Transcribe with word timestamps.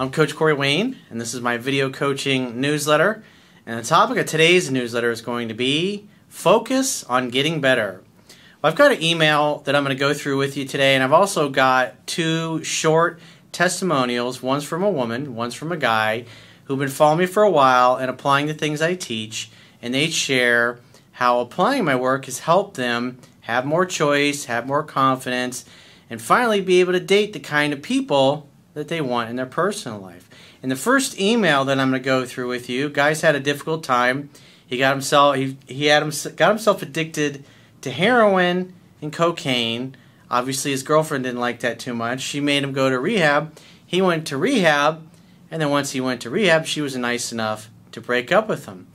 I'm 0.00 0.12
Coach 0.12 0.36
Corey 0.36 0.54
Wayne, 0.54 0.96
and 1.10 1.20
this 1.20 1.34
is 1.34 1.40
my 1.40 1.56
video 1.56 1.90
coaching 1.90 2.60
newsletter. 2.60 3.24
And 3.66 3.80
the 3.80 3.82
topic 3.82 4.16
of 4.18 4.26
today's 4.26 4.70
newsletter 4.70 5.10
is 5.10 5.22
going 5.22 5.48
to 5.48 5.54
be 5.54 6.06
focus 6.28 7.02
on 7.02 7.30
getting 7.30 7.60
better. 7.60 8.04
Well, 8.62 8.70
I've 8.70 8.78
got 8.78 8.92
an 8.92 9.02
email 9.02 9.58
that 9.64 9.74
I'm 9.74 9.82
going 9.82 9.96
to 9.96 9.98
go 9.98 10.14
through 10.14 10.38
with 10.38 10.56
you 10.56 10.64
today, 10.64 10.94
and 10.94 11.02
I've 11.02 11.12
also 11.12 11.48
got 11.48 12.06
two 12.06 12.62
short 12.62 13.18
testimonials. 13.50 14.40
One's 14.40 14.62
from 14.62 14.84
a 14.84 14.90
woman, 14.90 15.34
one's 15.34 15.54
from 15.56 15.72
a 15.72 15.76
guy 15.76 16.26
who've 16.66 16.78
been 16.78 16.86
following 16.86 17.18
me 17.18 17.26
for 17.26 17.42
a 17.42 17.50
while 17.50 17.96
and 17.96 18.08
applying 18.08 18.46
the 18.46 18.54
things 18.54 18.80
I 18.80 18.94
teach, 18.94 19.50
and 19.82 19.92
they 19.92 20.10
share 20.10 20.78
how 21.10 21.40
applying 21.40 21.84
my 21.84 21.96
work 21.96 22.26
has 22.26 22.38
helped 22.38 22.76
them 22.76 23.18
have 23.40 23.66
more 23.66 23.84
choice, 23.84 24.44
have 24.44 24.64
more 24.64 24.84
confidence, 24.84 25.64
and 26.08 26.22
finally 26.22 26.60
be 26.60 26.78
able 26.78 26.92
to 26.92 27.00
date 27.00 27.32
the 27.32 27.40
kind 27.40 27.72
of 27.72 27.82
people 27.82 28.47
that 28.78 28.86
they 28.86 29.00
want 29.00 29.28
in 29.28 29.34
their 29.34 29.44
personal 29.44 29.98
life. 29.98 30.30
In 30.62 30.68
the 30.68 30.76
first 30.76 31.18
email 31.18 31.64
that 31.64 31.80
I'm 31.80 31.90
going 31.90 32.00
to 32.00 32.04
go 32.04 32.24
through 32.24 32.48
with 32.48 32.68
you, 32.68 32.88
guy's 32.88 33.22
had 33.22 33.34
a 33.34 33.40
difficult 33.40 33.82
time. 33.82 34.30
He 34.64 34.78
got 34.78 34.92
himself 34.92 35.34
he, 35.34 35.58
he 35.66 35.86
had 35.86 36.00
him, 36.00 36.12
got 36.36 36.50
himself 36.50 36.80
addicted 36.80 37.44
to 37.80 37.90
heroin 37.90 38.72
and 39.02 39.12
cocaine. 39.12 39.96
Obviously, 40.30 40.70
his 40.70 40.84
girlfriend 40.84 41.24
didn't 41.24 41.40
like 41.40 41.58
that 41.60 41.80
too 41.80 41.92
much. 41.92 42.20
She 42.20 42.40
made 42.40 42.62
him 42.62 42.72
go 42.72 42.88
to 42.88 43.00
rehab. 43.00 43.58
He 43.84 44.00
went 44.00 44.26
to 44.28 44.36
rehab, 44.36 45.04
and 45.50 45.60
then 45.60 45.70
once 45.70 45.90
he 45.90 46.00
went 46.00 46.20
to 46.20 46.30
rehab, 46.30 46.66
she 46.66 46.80
was 46.80 46.96
nice 46.96 47.32
enough 47.32 47.70
to 47.90 48.00
break 48.00 48.30
up 48.30 48.48
with 48.48 48.66
him. 48.66 48.86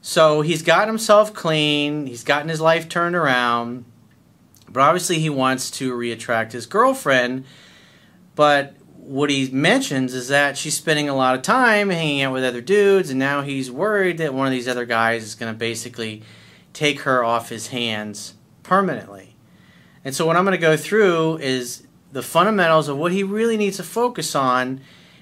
So 0.00 0.40
he's 0.40 0.62
gotten 0.62 0.88
himself 0.88 1.34
clean. 1.34 2.06
He's 2.06 2.24
gotten 2.24 2.48
his 2.48 2.60
life 2.60 2.88
turned 2.88 3.16
around. 3.16 3.84
But 4.66 4.80
obviously, 4.80 5.18
he 5.18 5.28
wants 5.28 5.70
to 5.72 5.92
reattract 5.92 6.52
his 6.52 6.64
girlfriend. 6.64 7.44
But 8.34 8.76
what 9.02 9.30
he 9.30 9.50
mentions 9.50 10.14
is 10.14 10.28
that 10.28 10.56
she's 10.56 10.76
spending 10.76 11.08
a 11.08 11.14
lot 11.14 11.34
of 11.34 11.42
time 11.42 11.90
hanging 11.90 12.22
out 12.22 12.32
with 12.32 12.44
other 12.44 12.60
dudes, 12.60 13.10
and 13.10 13.18
now 13.18 13.42
he's 13.42 13.70
worried 13.70 14.18
that 14.18 14.34
one 14.34 14.46
of 14.46 14.52
these 14.52 14.68
other 14.68 14.84
guys 14.84 15.22
is 15.22 15.34
going 15.34 15.52
to 15.52 15.58
basically 15.58 16.22
take 16.72 17.00
her 17.00 17.24
off 17.24 17.48
his 17.48 17.68
hands 17.68 18.34
permanently. 18.62 19.34
And 20.04 20.14
so, 20.14 20.26
what 20.26 20.36
I'm 20.36 20.44
going 20.44 20.56
to 20.56 20.60
go 20.60 20.76
through 20.76 21.38
is 21.38 21.86
the 22.12 22.22
fundamentals 22.22 22.88
of 22.88 22.96
what 22.96 23.12
he 23.12 23.22
really 23.22 23.56
needs 23.56 23.78
to 23.78 23.82
focus 23.82 24.34
on, 24.34 24.80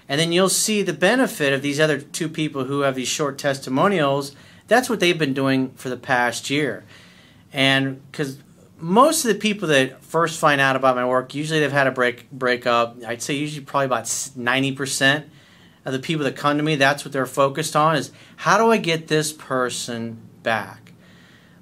and 0.09 0.21
then 0.21 0.33
you'll 0.33 0.49
see 0.49 0.83
the 0.83 0.93
benefit 0.93 1.53
of 1.53 1.63
these 1.63 1.81
other 1.81 2.01
two 2.01 2.29
people 2.29 2.65
who 2.65 2.81
have 2.81 2.95
these 2.95 3.09
short 3.09 3.39
testimonials. 3.39 4.35
That's 4.67 4.91
what 4.91 5.01
they've 5.01 5.19
been 5.19 5.35
doing 5.35 5.71
for 5.73 5.89
the 5.89 5.97
past 5.97 6.51
year. 6.51 6.85
And 7.53 8.03
because 8.11 8.39
most 8.81 9.25
of 9.25 9.33
the 9.33 9.39
people 9.39 9.69
that 9.69 10.03
first 10.03 10.39
find 10.39 10.61
out 10.61 10.77
about 10.77 10.97
my 10.97 11.05
work 11.05 11.35
usually 11.35 11.61
they've 11.61 11.73
had 11.73 11.87
a 11.87 11.93
break 11.93 12.31
break 12.31 12.67
up. 12.67 12.97
I'd 13.07 13.23
say 13.23 13.35
usually 13.35 13.65
probably 13.65 13.87
about 13.87 14.31
ninety 14.37 14.73
percent 14.73 15.29
of 15.85 15.93
the 15.93 15.99
people 15.99 16.25
that 16.25 16.37
come 16.37 16.57
to 16.57 16.63
me, 16.63 16.77
that's 16.77 17.05
what 17.05 17.13
they're 17.13 17.27
focused 17.27 17.75
on 17.75 17.97
is 17.97 18.13
how 18.37 18.59
do 18.59 18.71
I 18.71 18.77
get 18.77 19.09
this 19.09 19.33
person 19.33 20.21
back? 20.43 20.93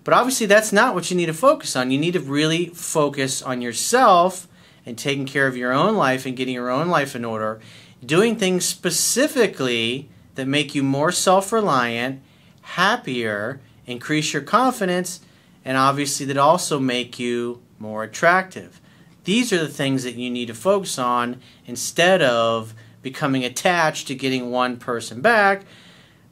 But 0.05 0.15
obviously 0.15 0.47
that's 0.47 0.73
not 0.73 0.95
what 0.95 1.11
you 1.11 1.17
need 1.17 1.27
to 1.27 1.35
focus 1.35 1.77
on. 1.77 1.91
You 1.91 1.99
need 1.99 2.15
to 2.15 2.21
really 2.21 2.67
focus 2.67 3.43
on 3.43 3.61
yourself 3.61 4.47
and 4.85 4.97
taking 4.97 5.27
care 5.27 5.47
of 5.47 5.57
your 5.57 5.73
own 5.73 5.97
life 5.97 6.27
and 6.27 6.37
getting 6.37 6.55
your 6.55 6.71
own 6.71 6.89
life 6.89 7.17
in 7.17 7.25
order, 7.25 7.61
doing 8.05 8.37
things 8.37 8.65
specifically 8.65 10.09
that 10.37 10.47
make 10.47 10.75
you 10.75 10.83
more 10.83 11.11
self-reliant, 11.11 12.23
happier, 12.63 13.61
increase 13.87 14.33
your 14.33 14.43
confidence 14.43 15.21
and 15.67 15.77
obviously 15.77 16.25
that 16.25 16.39
also 16.39 16.79
make 16.79 17.19
you 17.19 17.61
more 17.81 18.05
attractive. 18.05 18.81
These 19.25 19.53
are 19.53 19.59
the 19.59 19.69
things 19.69 20.05
that 20.05 20.15
you 20.15 20.31
need 20.31 20.47
to 20.47 20.55
focus 20.55 20.97
on 20.97 21.43
instead 21.67 22.23
of 22.23 22.73
becoming 23.03 23.45
attached 23.45 24.07
to 24.07 24.15
getting 24.15 24.53
one 24.53 24.77
person 24.77 25.21
back 25.21 25.65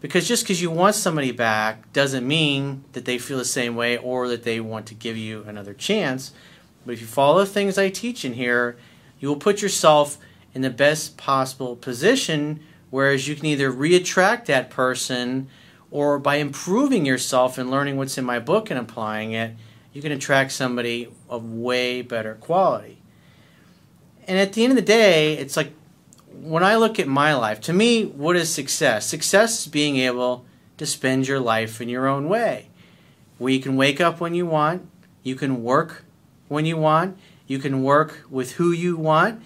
because 0.00 0.28
just 0.28 0.44
because 0.44 0.62
you 0.62 0.70
want 0.70 0.94
somebody 0.94 1.32
back 1.32 1.92
doesn't 1.92 2.26
mean 2.26 2.84
that 2.92 3.06
they 3.06 3.18
feel 3.18 3.36
the 3.36 3.44
same 3.44 3.74
way 3.74 3.98
or 3.98 4.28
that 4.28 4.44
they 4.44 4.60
want 4.60 4.86
to 4.86 4.94
give 4.94 5.16
you 5.16 5.42
another 5.48 5.74
chance. 5.74 6.32
But 6.86 6.92
if 6.92 7.00
you 7.00 7.08
follow 7.08 7.40
the 7.40 7.46
things 7.46 7.76
I 7.76 7.90
teach 7.90 8.24
in 8.24 8.34
here, 8.34 8.76
you 9.18 9.26
will 9.26 9.36
put 9.36 9.62
yourself 9.62 10.16
in 10.54 10.62
the 10.62 10.70
best 10.70 11.16
possible 11.16 11.74
position 11.74 12.60
whereas 12.90 13.26
you 13.26 13.34
can 13.34 13.46
either 13.46 13.72
reattract 13.72 14.44
that 14.44 14.70
person 14.70 15.48
or 15.94 16.18
by 16.18 16.34
improving 16.38 17.06
yourself 17.06 17.56
and 17.56 17.70
learning 17.70 17.96
what's 17.96 18.18
in 18.18 18.24
my 18.24 18.40
book 18.40 18.68
and 18.68 18.80
applying 18.80 19.30
it, 19.30 19.54
you 19.92 20.02
can 20.02 20.10
attract 20.10 20.50
somebody 20.50 21.08
of 21.30 21.44
way 21.44 22.02
better 22.02 22.34
quality. 22.34 22.98
And 24.26 24.36
at 24.36 24.54
the 24.54 24.64
end 24.64 24.72
of 24.72 24.76
the 24.76 24.82
day, 24.82 25.34
it's 25.34 25.56
like 25.56 25.72
when 26.32 26.64
I 26.64 26.74
look 26.74 26.98
at 26.98 27.06
my 27.06 27.32
life, 27.34 27.60
to 27.60 27.72
me, 27.72 28.04
what 28.06 28.34
is 28.34 28.52
success? 28.52 29.06
Success 29.06 29.60
is 29.60 29.66
being 29.68 29.96
able 29.98 30.44
to 30.78 30.84
spend 30.84 31.28
your 31.28 31.38
life 31.38 31.80
in 31.80 31.88
your 31.88 32.08
own 32.08 32.28
way, 32.28 32.70
where 33.38 33.52
you 33.52 33.60
can 33.60 33.76
wake 33.76 34.00
up 34.00 34.20
when 34.20 34.34
you 34.34 34.46
want, 34.46 34.88
you 35.22 35.36
can 35.36 35.62
work 35.62 36.02
when 36.48 36.66
you 36.66 36.76
want, 36.76 37.16
you 37.46 37.60
can 37.60 37.84
work 37.84 38.24
with 38.28 38.54
who 38.54 38.72
you 38.72 38.96
want, 38.96 39.40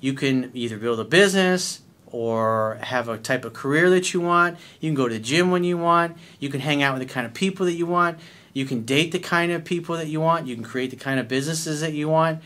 you 0.00 0.12
can 0.12 0.50
either 0.52 0.76
build 0.76 1.00
a 1.00 1.04
business, 1.04 1.80
or 2.16 2.78
have 2.80 3.10
a 3.10 3.18
type 3.18 3.44
of 3.44 3.52
career 3.52 3.90
that 3.90 4.14
you 4.14 4.20
want. 4.22 4.56
You 4.80 4.88
can 4.88 4.94
go 4.94 5.06
to 5.06 5.12
the 5.12 5.20
gym 5.20 5.50
when 5.50 5.64
you 5.64 5.76
want. 5.76 6.16
You 6.40 6.48
can 6.48 6.60
hang 6.60 6.82
out 6.82 6.98
with 6.98 7.06
the 7.06 7.12
kind 7.12 7.26
of 7.26 7.34
people 7.34 7.66
that 7.66 7.74
you 7.74 7.84
want. 7.84 8.18
You 8.54 8.64
can 8.64 8.86
date 8.86 9.12
the 9.12 9.18
kind 9.18 9.52
of 9.52 9.66
people 9.66 9.98
that 9.98 10.06
you 10.06 10.18
want. 10.18 10.46
You 10.46 10.54
can 10.54 10.64
create 10.64 10.90
the 10.90 10.96
kind 10.96 11.20
of 11.20 11.28
businesses 11.28 11.82
that 11.82 11.92
you 11.92 12.08
want. 12.08 12.40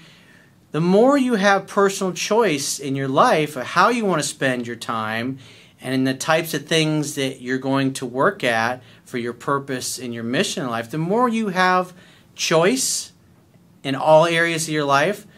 The 0.72 0.80
more 0.80 1.16
you 1.16 1.36
have 1.36 1.68
personal 1.68 2.12
choice 2.12 2.80
in 2.80 2.96
your 2.96 3.06
life 3.06 3.54
of 3.54 3.64
how 3.64 3.90
you 3.90 4.04
want 4.04 4.20
to 4.20 4.26
spend 4.26 4.66
your 4.66 4.74
time 4.74 5.38
and 5.80 5.94
in 5.94 6.02
the 6.02 6.14
types 6.14 6.52
of 6.52 6.66
things 6.66 7.14
that 7.14 7.40
you're 7.40 7.58
going 7.58 7.92
to 7.94 8.06
work 8.06 8.42
at 8.42 8.82
for 9.04 9.18
your 9.18 9.32
purpose 9.32 10.00
and 10.00 10.12
your 10.12 10.24
mission 10.24 10.64
in 10.64 10.70
life, 10.70 10.90
the 10.90 10.98
more 10.98 11.28
you 11.28 11.48
have 11.48 11.94
choice 12.34 13.12
in 13.84 13.94
all 13.94 14.26
areas 14.26 14.64
of 14.64 14.74
your 14.74 14.84
life, 14.84 15.28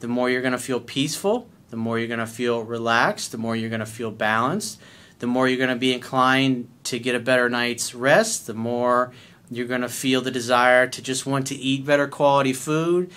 the 0.00 0.08
more 0.08 0.30
you're 0.30 0.40
going 0.40 0.52
to 0.52 0.58
feel 0.58 0.80
peaceful, 0.80 1.46
the 1.72 1.78
more 1.78 1.98
you're 1.98 2.06
going 2.06 2.20
to 2.20 2.26
feel 2.26 2.62
relaxed, 2.62 3.32
the 3.32 3.38
more 3.38 3.56
you're 3.56 3.70
going 3.70 3.80
to 3.80 3.86
feel 3.86 4.10
balanced, 4.10 4.78
the 5.20 5.26
more 5.26 5.48
you're 5.48 5.56
going 5.56 5.70
to 5.70 5.74
be 5.74 5.94
inclined 5.94 6.68
to 6.84 6.98
get 6.98 7.14
a 7.14 7.18
better 7.18 7.48
night's 7.48 7.94
rest, 7.94 8.46
the 8.46 8.52
more 8.52 9.10
you're 9.50 9.66
going 9.66 9.80
to 9.80 9.88
feel 9.88 10.20
the 10.20 10.30
desire 10.30 10.86
to 10.86 11.00
just 11.00 11.24
want 11.24 11.46
to 11.46 11.54
eat 11.54 11.86
better 11.86 12.06
quality 12.06 12.52
food, 12.52 13.10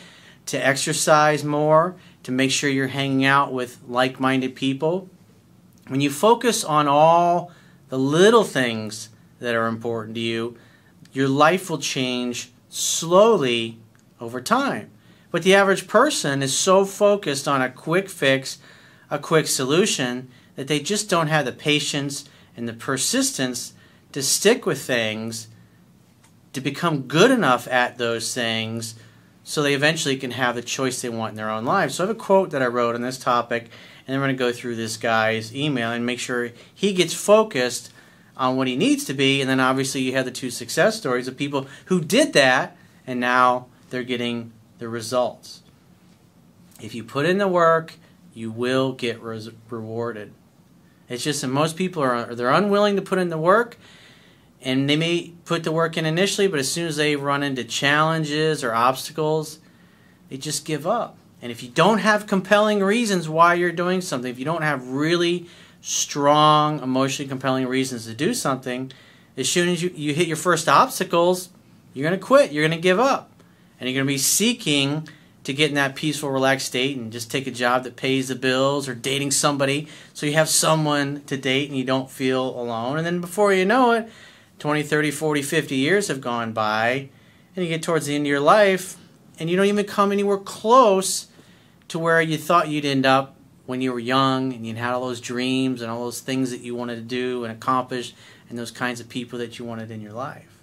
to 0.45 0.57
exercise 0.65 1.44
more, 1.44 1.97
to 2.23 2.31
make 2.31 2.49
sure 2.49 2.69
you're 2.69 2.88
hanging 2.88 3.25
out 3.25 3.51
with 3.51 3.77
like 3.89 4.21
minded 4.21 4.55
people. 4.55 5.09
When 5.89 5.99
you 5.99 6.09
focus 6.09 6.63
on 6.63 6.88
all 6.88 7.51
the 7.89 7.99
little 7.99 8.45
things 8.45 9.09
that 9.39 9.53
are 9.53 9.67
important 9.67 10.15
to 10.15 10.21
you, 10.21 10.55
your 11.11 11.27
life 11.27 11.69
will 11.69 11.79
change 11.79 12.53
slowly 12.69 13.79
over 14.21 14.39
time. 14.39 14.91
But 15.35 15.44
the 15.44 15.53
average 15.53 15.90
person 15.90 16.41
is 16.41 16.57
so 16.57 16.85
focused 16.85 17.46
on 17.46 17.62
a 17.62 17.69
quick 17.69 18.07
fix, 18.07 18.57
a 19.12 19.19
quick 19.19 19.47
solution, 19.47 20.29
that 20.56 20.69
they 20.69 20.79
just 20.79 21.09
don't 21.09 21.28
have 21.28 21.44
the 21.44 21.51
patience 21.51 22.23
and 22.56 22.69
the 22.69 22.73
persistence 22.73 23.74
to 24.13 24.24
stick 24.24 24.66
with 24.66 24.81
things, 24.81 25.50
to 26.53 26.62
become 26.62 27.01
good 27.01 27.31
enough 27.31 27.68
at 27.68 27.97
those 27.97 28.34
things, 28.34 28.95
so 29.44 29.62
they 29.62 29.74
eventually 29.74 30.16
can 30.16 30.31
have 30.31 30.56
the 30.56 30.62
choice 30.62 31.01
they 31.01 31.09
want 31.09 31.31
in 31.31 31.35
their 31.35 31.50
own 31.50 31.66
lives. 31.66 31.95
So 31.95 32.06
I 32.06 32.07
have 32.07 32.16
a 32.16 32.18
quote 32.18 32.51
that 32.51 32.62
I 32.62 32.68
wrote 32.68 32.95
on 32.95 33.01
this 33.01 33.19
topic, 33.19 33.69
and 34.07 34.16
we're 34.16 34.25
going 34.28 34.38
to 34.38 34.40
go 34.40 34.53
through 34.53 34.78
this 34.78 34.95
guy's 34.95 35.53
email 35.53 35.91
and 35.91 36.06
make 36.06 36.19
sure 36.19 36.51
he 36.74 36.94
gets 36.94 37.13
focused 37.13 37.91
on 38.38 38.56
what 38.56 38.69
he 38.69 38.78
needs 38.78 39.03
to 39.03 39.13
be. 39.13 39.41
And 39.41 39.50
then 39.50 39.59
obviously 39.59 40.00
you 40.00 40.13
have 40.13 40.24
the 40.24 40.31
two 40.31 40.50
success 40.50 40.95
stories 40.95 41.28
of 41.28 41.35
people 41.35 41.68
who 41.88 42.00
did 42.00 42.31
that, 42.31 42.77
and 43.06 43.19
now 43.19 43.68
they're 43.89 44.01
getting 44.04 44.54
the 44.85 44.89
results. 44.89 45.63
If 46.79 46.93
you 46.93 47.03
put 47.03 47.25
in 47.25 47.39
the 47.39 47.47
work, 47.47 47.95
you 48.35 48.51
will 48.51 48.91
get 48.91 49.19
res- 49.19 49.49
rewarded. 49.67 50.31
It's 51.09 51.23
just 51.23 51.41
that 51.41 51.47
most 51.47 51.75
people 51.75 52.03
are 52.03 52.35
they're 52.35 52.51
unwilling 52.51 52.95
to 52.95 53.01
put 53.01 53.17
in 53.17 53.29
the 53.29 53.37
work, 53.37 53.77
and 54.61 54.87
they 54.87 54.95
may 54.95 55.33
put 55.45 55.63
the 55.63 55.71
work 55.71 55.97
in 55.97 56.05
initially, 56.05 56.47
but 56.47 56.59
as 56.59 56.71
soon 56.71 56.85
as 56.85 56.97
they 56.97 57.15
run 57.15 57.41
into 57.41 57.63
challenges 57.63 58.63
or 58.63 58.75
obstacles, 58.75 59.57
they 60.29 60.37
just 60.37 60.65
give 60.65 60.85
up. 60.85 61.17
And 61.41 61.51
if 61.51 61.63
you 61.63 61.69
don't 61.69 61.99
have 61.99 62.27
compelling 62.27 62.83
reasons 62.83 63.27
why 63.27 63.55
you're 63.55 63.71
doing 63.71 64.01
something, 64.01 64.29
if 64.29 64.37
you 64.37 64.45
don't 64.45 64.61
have 64.61 64.87
really 64.89 65.47
strong, 65.81 66.79
emotionally 66.83 67.27
compelling 67.27 67.65
reasons 67.65 68.05
to 68.05 68.13
do 68.13 68.35
something, 68.35 68.91
as 69.35 69.49
soon 69.49 69.67
as 69.67 69.81
you, 69.81 69.91
you 69.95 70.13
hit 70.13 70.27
your 70.27 70.37
first 70.37 70.69
obstacles, 70.69 71.49
you're 71.95 72.07
going 72.07 72.19
to 72.19 72.23
quit. 72.23 72.51
You're 72.51 72.67
going 72.67 72.79
to 72.79 72.81
give 72.81 72.99
up 72.99 73.31
and 73.80 73.89
you're 73.89 73.95
going 73.95 74.07
to 74.07 74.13
be 74.13 74.18
seeking 74.18 75.07
to 75.45 75.54
get 75.54 75.69
in 75.69 75.75
that 75.75 75.95
peaceful, 75.95 76.31
relaxed 76.31 76.68
state 76.68 76.98
and 76.98 77.12
just 77.12 77.30
take 77.30 77.45
a 77.45 77.51
job 77.51 77.83
that 77.83 77.95
pays 77.95 78.27
the 78.27 78.36
bills 78.36 78.89
or 78.89 78.95
dating 78.95 79.31
somebody 79.31 79.88
so 80.13 80.25
you 80.25 80.33
have 80.33 80.50
someone 80.50 81.22
to 81.25 81.38
date 81.38 81.69
and 81.69 81.77
you 81.77 81.83
don't 81.83 82.10
feel 82.10 82.60
alone. 82.60 82.98
And 82.98 83.06
then 83.06 83.22
before 83.22 83.54
you 83.54 83.63
know 83.63 83.92
it, 83.92 84.10
20, 84.60 84.81
30, 84.81 85.12
40, 85.12 85.42
50 85.42 85.75
years 85.75 86.07
have 86.07 86.19
gone 86.19 86.51
by 86.51 87.10
and 87.56 87.63
you 87.63 87.69
get 87.69 87.83
towards 87.83 88.07
the 88.07 88.16
end 88.16 88.25
of 88.25 88.30
your 88.30 88.39
life 88.39 88.98
and 89.39 89.50
you 89.50 89.56
don't 89.56 89.68
even 89.68 89.86
come 89.86 90.12
anywhere 90.12 90.38
close 90.38 91.28
to 91.89 92.00
where 92.00 92.21
you 92.21 92.38
thought 92.38 92.68
you'd 92.68 92.86
end 92.86 93.06
up 93.06 93.36
when 93.68 93.81
you 93.81 93.92
were 93.92 94.00
young 94.00 94.54
and 94.54 94.66
you 94.66 94.75
had 94.75 94.94
all 94.94 95.01
those 95.01 95.21
dreams 95.21 95.81
and 95.81 95.92
all 95.92 96.04
those 96.06 96.21
things 96.21 96.51
that 96.51 96.62
you 96.62 96.75
wanted 96.75 96.95
to 96.95 97.01
do 97.01 97.44
and 97.44 97.54
accomplish 97.54 98.13
and 98.50 98.57
those 98.57 98.71
kinds 98.71 99.00
of 99.00 99.10
people 99.10 99.39
that 99.39 99.60
you 99.60 99.66
wanted 99.66 99.92
in 99.92 100.01
your 100.01 100.13
life. 100.13 100.55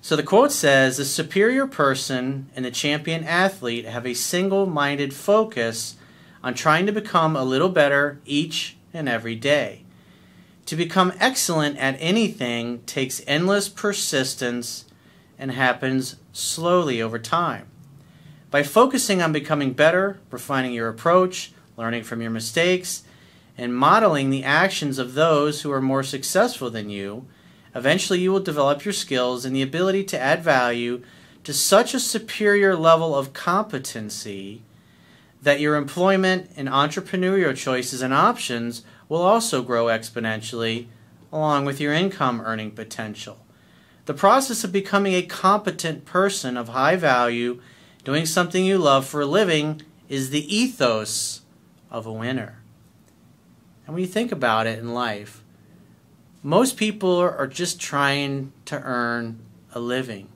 So 0.00 0.16
the 0.16 0.22
quote 0.22 0.52
says 0.52 0.96
The 0.96 1.04
superior 1.04 1.66
person 1.66 2.48
and 2.54 2.64
the 2.64 2.70
champion 2.70 3.24
athlete 3.24 3.84
have 3.84 4.06
a 4.06 4.14
single 4.14 4.66
minded 4.66 5.12
focus 5.12 5.96
on 6.42 6.54
trying 6.54 6.86
to 6.86 6.92
become 6.92 7.36
a 7.36 7.44
little 7.44 7.68
better 7.68 8.20
each 8.24 8.76
and 8.94 9.08
every 9.08 9.34
day. 9.34 9.84
To 10.66 10.76
become 10.76 11.12
excellent 11.18 11.78
at 11.78 11.96
anything 11.98 12.82
takes 12.84 13.22
endless 13.26 13.68
persistence 13.68 14.84
and 15.38 15.52
happens 15.52 16.16
slowly 16.32 17.00
over 17.00 17.18
time. 17.18 17.66
By 18.50 18.62
focusing 18.62 19.20
on 19.20 19.32
becoming 19.32 19.72
better, 19.72 20.20
refining 20.30 20.72
your 20.72 20.88
approach, 20.88 21.52
learning 21.76 22.04
from 22.04 22.20
your 22.20 22.30
mistakes, 22.30 23.02
and 23.56 23.76
modeling 23.76 24.30
the 24.30 24.44
actions 24.44 24.98
of 24.98 25.14
those 25.14 25.62
who 25.62 25.72
are 25.72 25.82
more 25.82 26.02
successful 26.02 26.70
than 26.70 26.88
you, 26.88 27.26
eventually 27.78 28.20
you 28.20 28.32
will 28.32 28.40
develop 28.40 28.84
your 28.84 28.92
skills 28.92 29.44
and 29.44 29.54
the 29.54 29.62
ability 29.62 30.04
to 30.04 30.18
add 30.18 30.42
value 30.42 31.02
to 31.44 31.54
such 31.54 31.94
a 31.94 32.00
superior 32.00 32.76
level 32.76 33.14
of 33.14 33.32
competency 33.32 34.62
that 35.40 35.60
your 35.60 35.76
employment 35.76 36.50
and 36.56 36.68
entrepreneurial 36.68 37.56
choices 37.56 38.02
and 38.02 38.12
options 38.12 38.82
will 39.08 39.22
also 39.22 39.62
grow 39.62 39.86
exponentially 39.86 40.88
along 41.32 41.64
with 41.64 41.80
your 41.80 41.92
income 41.92 42.42
earning 42.44 42.70
potential. 42.70 43.38
The 44.06 44.14
process 44.14 44.64
of 44.64 44.72
becoming 44.72 45.14
a 45.14 45.22
competent 45.22 46.04
person 46.04 46.56
of 46.56 46.70
high 46.70 46.96
value, 46.96 47.60
doing 48.04 48.26
something 48.26 48.64
you 48.64 48.78
love 48.78 49.06
for 49.06 49.20
a 49.20 49.26
living, 49.26 49.82
is 50.08 50.30
the 50.30 50.54
ethos 50.54 51.42
of 51.90 52.06
a 52.06 52.12
winner. 52.12 52.60
And 53.86 53.94
when 53.94 54.02
you 54.02 54.08
think 54.08 54.32
about 54.32 54.66
it 54.66 54.78
in 54.78 54.94
life, 54.94 55.42
most 56.48 56.78
people 56.78 57.18
are 57.18 57.46
just 57.46 57.78
trying 57.78 58.50
to 58.64 58.80
earn 58.80 59.38
a 59.74 59.78
living. 59.78 60.26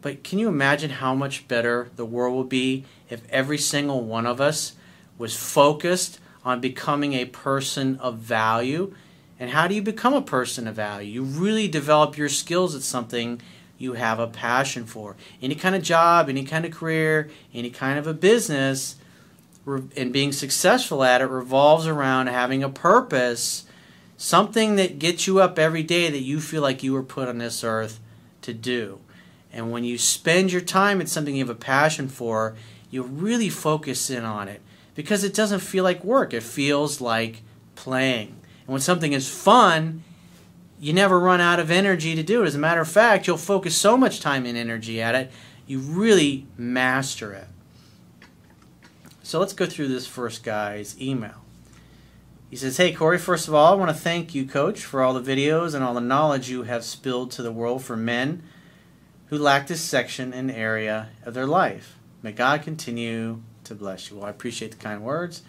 But 0.00 0.22
can 0.22 0.38
you 0.38 0.46
imagine 0.46 0.90
how 0.90 1.12
much 1.12 1.48
better 1.48 1.90
the 1.96 2.04
world 2.04 2.36
would 2.36 2.48
be 2.48 2.84
if 3.08 3.28
every 3.30 3.58
single 3.58 4.04
one 4.04 4.26
of 4.26 4.40
us 4.40 4.74
was 5.18 5.34
focused 5.34 6.20
on 6.44 6.60
becoming 6.60 7.14
a 7.14 7.24
person 7.24 7.96
of 7.96 8.18
value? 8.18 8.94
And 9.40 9.50
how 9.50 9.66
do 9.66 9.74
you 9.74 9.82
become 9.82 10.14
a 10.14 10.22
person 10.22 10.68
of 10.68 10.76
value? 10.76 11.14
You 11.14 11.24
really 11.24 11.66
develop 11.66 12.16
your 12.16 12.28
skills 12.28 12.76
at 12.76 12.82
something 12.82 13.42
you 13.76 13.94
have 13.94 14.20
a 14.20 14.28
passion 14.28 14.84
for. 14.84 15.16
Any 15.42 15.56
kind 15.56 15.74
of 15.74 15.82
job, 15.82 16.28
any 16.28 16.44
kind 16.44 16.64
of 16.64 16.70
career, 16.70 17.28
any 17.52 17.70
kind 17.70 17.98
of 17.98 18.06
a 18.06 18.14
business 18.14 18.94
and 19.66 20.12
being 20.12 20.30
successful 20.30 21.02
at 21.02 21.20
it 21.20 21.26
revolves 21.26 21.88
around 21.88 22.28
having 22.28 22.62
a 22.62 22.68
purpose, 22.68 23.64
something 24.20 24.76
that 24.76 24.98
gets 24.98 25.26
you 25.26 25.40
up 25.40 25.58
every 25.58 25.82
day 25.82 26.10
that 26.10 26.20
you 26.20 26.42
feel 26.42 26.60
like 26.60 26.82
you 26.82 26.92
were 26.92 27.02
put 27.02 27.26
on 27.26 27.38
this 27.38 27.64
earth 27.64 27.98
to 28.42 28.52
do. 28.52 29.00
And 29.50 29.72
when 29.72 29.82
you 29.82 29.96
spend 29.96 30.52
your 30.52 30.60
time 30.60 31.00
at 31.00 31.08
something 31.08 31.34
you 31.34 31.42
have 31.42 31.48
a 31.48 31.54
passion 31.54 32.06
for, 32.06 32.54
you 32.90 33.02
really 33.02 33.48
focus 33.48 34.10
in 34.10 34.26
on 34.26 34.46
it 34.46 34.60
because 34.94 35.24
it 35.24 35.32
doesn't 35.32 35.60
feel 35.60 35.84
like 35.84 36.04
work. 36.04 36.34
It 36.34 36.42
feels 36.42 37.00
like 37.00 37.40
playing. 37.76 38.36
And 38.66 38.68
when 38.68 38.82
something 38.82 39.14
is 39.14 39.26
fun, 39.26 40.04
you 40.78 40.92
never 40.92 41.18
run 41.18 41.40
out 41.40 41.58
of 41.58 41.70
energy 41.70 42.14
to 42.14 42.22
do 42.22 42.42
it. 42.42 42.46
As 42.46 42.54
a 42.54 42.58
matter 42.58 42.82
of 42.82 42.90
fact, 42.90 43.26
you'll 43.26 43.38
focus 43.38 43.74
so 43.74 43.96
much 43.96 44.20
time 44.20 44.44
and 44.44 44.56
energy 44.56 45.00
at 45.00 45.14
it, 45.14 45.32
you 45.66 45.78
really 45.78 46.46
master 46.58 47.32
it. 47.32 47.48
So 49.22 49.40
let's 49.40 49.54
go 49.54 49.64
through 49.64 49.88
this 49.88 50.06
first 50.06 50.44
guy's 50.44 51.00
email. 51.00 51.40
He 52.50 52.56
says, 52.56 52.78
Hey 52.78 52.92
Corey, 52.92 53.16
first 53.16 53.46
of 53.46 53.54
all, 53.54 53.72
I 53.72 53.76
want 53.76 53.90
to 53.90 53.96
thank 53.96 54.34
you, 54.34 54.44
Coach, 54.44 54.84
for 54.84 55.02
all 55.02 55.14
the 55.14 55.22
videos 55.22 55.72
and 55.72 55.84
all 55.84 55.94
the 55.94 56.00
knowledge 56.00 56.50
you 56.50 56.64
have 56.64 56.84
spilled 56.84 57.30
to 57.32 57.42
the 57.42 57.52
world 57.52 57.84
for 57.84 57.96
men 57.96 58.42
who 59.26 59.38
lack 59.38 59.68
this 59.68 59.80
section 59.80 60.32
and 60.32 60.50
area 60.50 61.10
of 61.22 61.32
their 61.32 61.46
life. 61.46 61.96
May 62.24 62.32
God 62.32 62.62
continue 62.62 63.42
to 63.62 63.76
bless 63.76 64.10
you. 64.10 64.16
Well, 64.16 64.26
I 64.26 64.30
appreciate 64.30 64.72
the 64.72 64.78
kind 64.78 65.04
words. 65.04 65.42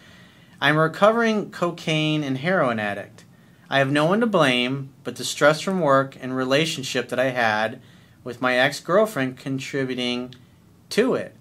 I'm 0.61 0.77
a 0.77 0.81
recovering 0.81 1.49
cocaine 1.49 2.23
and 2.23 2.37
heroin 2.37 2.77
addict. 2.77 3.25
I 3.67 3.79
have 3.79 3.91
no 3.91 4.05
one 4.05 4.19
to 4.19 4.27
blame, 4.27 4.93
but 5.03 5.15
the 5.15 5.23
stress 5.23 5.59
from 5.59 5.79
work 5.79 6.15
and 6.21 6.35
relationship 6.35 7.09
that 7.09 7.19
I 7.19 7.31
had 7.31 7.81
with 8.23 8.41
my 8.41 8.57
ex 8.57 8.79
girlfriend 8.79 9.37
contributing 9.37 10.35
to 10.91 11.15
it. 11.15 11.35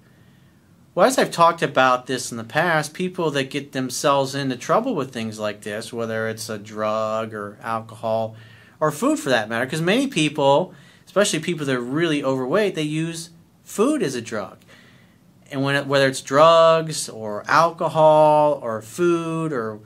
Well, 1.00 1.08
as 1.08 1.16
I've 1.16 1.30
talked 1.30 1.62
about 1.62 2.04
this 2.04 2.30
in 2.30 2.36
the 2.36 2.44
past, 2.44 2.92
people 2.92 3.30
that 3.30 3.48
get 3.48 3.72
themselves 3.72 4.34
into 4.34 4.54
trouble 4.54 4.94
with 4.94 5.14
things 5.14 5.38
like 5.38 5.62
this, 5.62 5.94
whether 5.94 6.28
it's 6.28 6.50
a 6.50 6.58
drug 6.58 7.32
or 7.32 7.56
alcohol 7.62 8.36
or 8.80 8.90
food 8.90 9.18
for 9.18 9.30
that 9.30 9.48
matter, 9.48 9.64
because 9.64 9.80
many 9.80 10.08
people, 10.08 10.74
especially 11.06 11.38
people 11.38 11.64
that 11.64 11.74
are 11.74 11.80
really 11.80 12.22
overweight, 12.22 12.74
they 12.74 12.82
use 12.82 13.30
food 13.64 14.02
as 14.02 14.14
a 14.14 14.20
drug. 14.20 14.58
And 15.50 15.62
when 15.62 15.74
it, 15.74 15.86
whether 15.86 16.06
it's 16.06 16.20
drugs 16.20 17.08
or 17.08 17.44
alcohol 17.48 18.60
or 18.62 18.82
food 18.82 19.54
or 19.54 19.80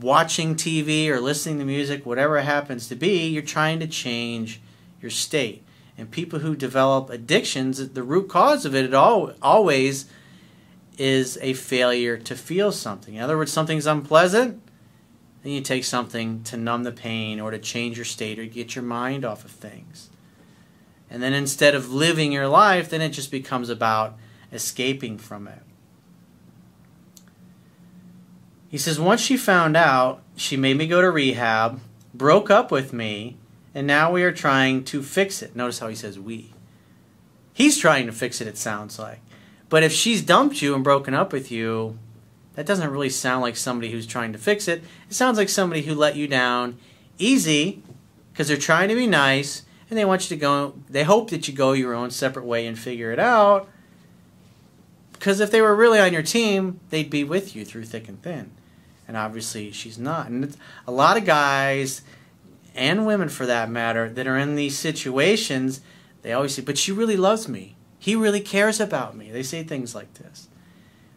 watching 0.00 0.56
TV 0.56 1.06
or 1.06 1.20
listening 1.20 1.60
to 1.60 1.64
music, 1.64 2.04
whatever 2.04 2.36
it 2.36 2.46
happens 2.46 2.88
to 2.88 2.96
be, 2.96 3.28
you're 3.28 3.44
trying 3.44 3.78
to 3.78 3.86
change 3.86 4.60
your 5.00 5.12
state. 5.12 5.62
And 6.00 6.10
people 6.10 6.38
who 6.38 6.56
develop 6.56 7.10
addictions, 7.10 7.90
the 7.90 8.02
root 8.02 8.28
cause 8.30 8.64
of 8.64 8.74
it, 8.74 8.94
all, 8.94 9.32
always 9.42 10.06
is 10.96 11.38
a 11.42 11.52
failure 11.52 12.16
to 12.16 12.34
feel 12.34 12.72
something. 12.72 13.14
In 13.14 13.22
other 13.22 13.36
words, 13.36 13.52
something's 13.52 13.86
unpleasant, 13.86 14.62
then 15.42 15.52
you 15.52 15.60
take 15.60 15.84
something 15.84 16.42
to 16.44 16.56
numb 16.56 16.84
the 16.84 16.92
pain 16.92 17.38
or 17.38 17.50
to 17.50 17.58
change 17.58 17.96
your 17.96 18.06
state 18.06 18.38
or 18.38 18.46
get 18.46 18.74
your 18.74 18.84
mind 18.84 19.26
off 19.26 19.44
of 19.44 19.50
things. 19.50 20.08
And 21.10 21.22
then 21.22 21.34
instead 21.34 21.74
of 21.74 21.92
living 21.92 22.32
your 22.32 22.48
life, 22.48 22.88
then 22.88 23.02
it 23.02 23.10
just 23.10 23.30
becomes 23.30 23.68
about 23.68 24.16
escaping 24.52 25.18
from 25.18 25.48
it. 25.48 25.62
He 28.68 28.78
says, 28.78 28.98
once 28.98 29.20
she 29.20 29.36
found 29.36 29.76
out, 29.76 30.22
she 30.36 30.56
made 30.56 30.78
me 30.78 30.86
go 30.86 31.02
to 31.02 31.10
rehab, 31.10 31.80
broke 32.14 32.50
up 32.50 32.70
with 32.70 32.92
me, 32.92 33.36
and 33.74 33.86
now 33.86 34.12
we 34.12 34.22
are 34.22 34.32
trying 34.32 34.84
to 34.84 35.02
fix 35.02 35.42
it. 35.42 35.54
Notice 35.54 35.78
how 35.78 35.88
he 35.88 35.94
says 35.94 36.18
we. 36.18 36.52
He's 37.52 37.78
trying 37.78 38.06
to 38.06 38.12
fix 38.12 38.40
it, 38.40 38.48
it 38.48 38.56
sounds 38.56 38.98
like. 38.98 39.20
But 39.68 39.82
if 39.82 39.92
she's 39.92 40.22
dumped 40.22 40.62
you 40.62 40.74
and 40.74 40.82
broken 40.82 41.14
up 41.14 41.32
with 41.32 41.50
you, 41.50 41.98
that 42.54 42.66
doesn't 42.66 42.90
really 42.90 43.10
sound 43.10 43.42
like 43.42 43.56
somebody 43.56 43.92
who's 43.92 44.06
trying 44.06 44.32
to 44.32 44.38
fix 44.38 44.66
it. 44.66 44.82
It 45.08 45.14
sounds 45.14 45.38
like 45.38 45.48
somebody 45.48 45.82
who 45.82 45.94
let 45.94 46.16
you 46.16 46.26
down 46.26 46.78
easy 47.18 47.82
because 48.32 48.48
they're 48.48 48.56
trying 48.56 48.88
to 48.88 48.94
be 48.94 49.06
nice 49.06 49.62
and 49.88 49.98
they 49.98 50.04
want 50.04 50.28
you 50.28 50.36
to 50.36 50.40
go, 50.40 50.74
they 50.88 51.04
hope 51.04 51.30
that 51.30 51.48
you 51.48 51.54
go 51.54 51.72
your 51.72 51.94
own 51.94 52.10
separate 52.10 52.44
way 52.44 52.66
and 52.66 52.78
figure 52.78 53.12
it 53.12 53.18
out. 53.18 53.68
Because 55.12 55.40
if 55.40 55.50
they 55.50 55.60
were 55.60 55.74
really 55.74 55.98
on 55.98 56.12
your 56.12 56.22
team, 56.22 56.80
they'd 56.90 57.10
be 57.10 57.24
with 57.24 57.54
you 57.54 57.64
through 57.64 57.84
thick 57.84 58.08
and 58.08 58.22
thin. 58.22 58.52
And 59.06 59.16
obviously, 59.16 59.70
she's 59.72 59.98
not. 59.98 60.28
And 60.28 60.56
a 60.86 60.92
lot 60.92 61.16
of 61.16 61.24
guys 61.24 62.02
and 62.74 63.06
women 63.06 63.28
for 63.28 63.46
that 63.46 63.70
matter, 63.70 64.08
that 64.08 64.26
are 64.26 64.38
in 64.38 64.54
these 64.54 64.78
situations, 64.78 65.80
they 66.22 66.32
always 66.32 66.54
say, 66.54 66.62
But 66.62 66.78
she 66.78 66.92
really 66.92 67.16
loves 67.16 67.48
me. 67.48 67.76
He 67.98 68.16
really 68.16 68.40
cares 68.40 68.80
about 68.80 69.16
me. 69.16 69.30
They 69.30 69.42
say 69.42 69.62
things 69.62 69.94
like 69.94 70.14
this. 70.14 70.48